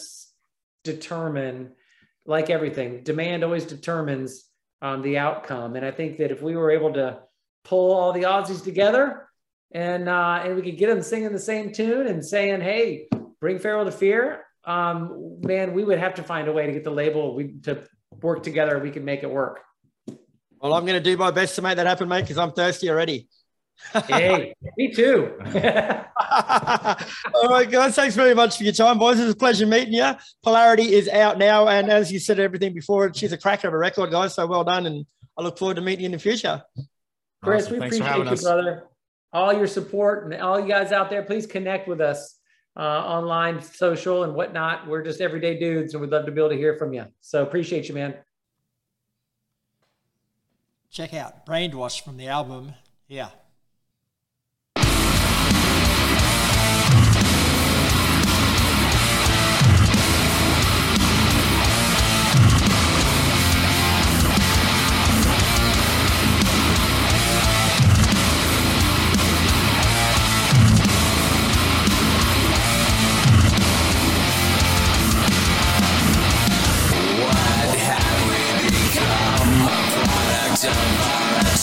determine, 0.83 1.71
like 2.25 2.49
everything, 2.49 3.03
demand 3.03 3.43
always 3.43 3.65
determines 3.65 4.45
um, 4.81 5.01
the 5.01 5.17
outcome. 5.17 5.75
And 5.75 5.85
I 5.85 5.91
think 5.91 6.17
that 6.17 6.31
if 6.31 6.41
we 6.41 6.55
were 6.55 6.71
able 6.71 6.93
to 6.93 7.19
pull 7.63 7.93
all 7.93 8.13
the 8.13 8.23
Aussies 8.23 8.63
together 8.63 9.27
and 9.71 10.09
uh, 10.09 10.41
and 10.43 10.55
we 10.55 10.61
could 10.61 10.77
get 10.77 10.89
them 10.89 11.01
singing 11.01 11.31
the 11.31 11.39
same 11.39 11.71
tune 11.71 12.07
and 12.07 12.25
saying, 12.25 12.61
"Hey, 12.61 13.07
bring 13.39 13.59
Farewell 13.59 13.85
to 13.85 13.91
Fear," 13.91 14.43
um, 14.65 15.39
man, 15.41 15.73
we 15.73 15.83
would 15.83 15.99
have 15.99 16.15
to 16.15 16.23
find 16.23 16.47
a 16.47 16.51
way 16.51 16.65
to 16.65 16.71
get 16.71 16.83
the 16.83 16.91
label 16.91 17.35
we 17.35 17.59
to 17.63 17.83
work 18.21 18.41
together. 18.43 18.79
We 18.79 18.91
can 18.91 19.05
make 19.05 19.23
it 19.23 19.29
work. 19.29 19.59
Well, 20.61 20.73
I'm 20.73 20.85
going 20.85 21.01
to 21.01 21.03
do 21.03 21.15
my 21.15 21.31
best 21.31 21.55
to 21.55 21.61
make 21.61 21.77
that 21.77 21.87
happen, 21.87 22.09
mate, 22.09 22.21
because 22.21 22.37
I'm 22.37 22.51
thirsty 22.51 22.89
already 22.89 23.29
hey, 24.07 24.53
me 24.77 24.93
too. 24.93 25.33
All 25.45 25.51
right, 27.49 27.69
guys. 27.69 27.95
Thanks 27.95 28.15
very 28.15 28.35
much 28.35 28.57
for 28.57 28.63
your 28.63 28.73
time, 28.73 28.99
boys. 28.99 29.19
It's 29.19 29.33
a 29.33 29.35
pleasure 29.35 29.65
meeting 29.65 29.93
you. 29.93 30.11
Polarity 30.43 30.93
is 30.93 31.07
out 31.09 31.37
now. 31.37 31.67
And 31.67 31.89
as 31.89 32.11
you 32.11 32.19
said 32.19 32.39
everything 32.39 32.73
before, 32.73 33.13
she's 33.13 33.31
a 33.31 33.37
cracker 33.37 33.67
of 33.67 33.73
a 33.73 33.77
record, 33.77 34.11
guys. 34.11 34.35
So 34.35 34.45
well 34.47 34.63
done. 34.63 34.85
And 34.85 35.05
I 35.37 35.41
look 35.41 35.57
forward 35.57 35.75
to 35.75 35.81
meeting 35.81 36.01
you 36.01 36.05
in 36.07 36.11
the 36.11 36.19
future. 36.19 36.61
Chris, 37.41 37.65
awesome. 37.65 37.73
we 37.73 37.79
Thanks 37.79 37.97
appreciate 37.97 38.25
you, 38.25 38.31
us. 38.31 38.43
brother. 38.43 38.83
All 39.31 39.53
your 39.53 39.67
support 39.67 40.25
and 40.25 40.41
all 40.41 40.59
you 40.59 40.67
guys 40.67 40.91
out 40.91 41.09
there, 41.09 41.23
please 41.23 41.45
connect 41.45 41.87
with 41.87 42.01
us 42.01 42.39
uh, 42.75 42.81
online, 42.81 43.61
social, 43.61 44.23
and 44.23 44.33
whatnot. 44.33 44.87
We're 44.87 45.03
just 45.03 45.21
everyday 45.21 45.59
dudes, 45.59 45.93
and 45.93 46.01
we'd 46.01 46.11
love 46.11 46.25
to 46.25 46.31
be 46.31 46.39
able 46.39 46.49
to 46.49 46.57
hear 46.57 46.77
from 46.77 46.93
you. 46.93 47.05
So 47.21 47.43
appreciate 47.43 47.87
you, 47.87 47.95
man. 47.95 48.15
Check 50.91 51.13
out 51.13 51.45
Brainwash 51.45 52.01
from 52.01 52.17
the 52.17 52.27
album. 52.27 52.73
Yeah. 53.07 53.29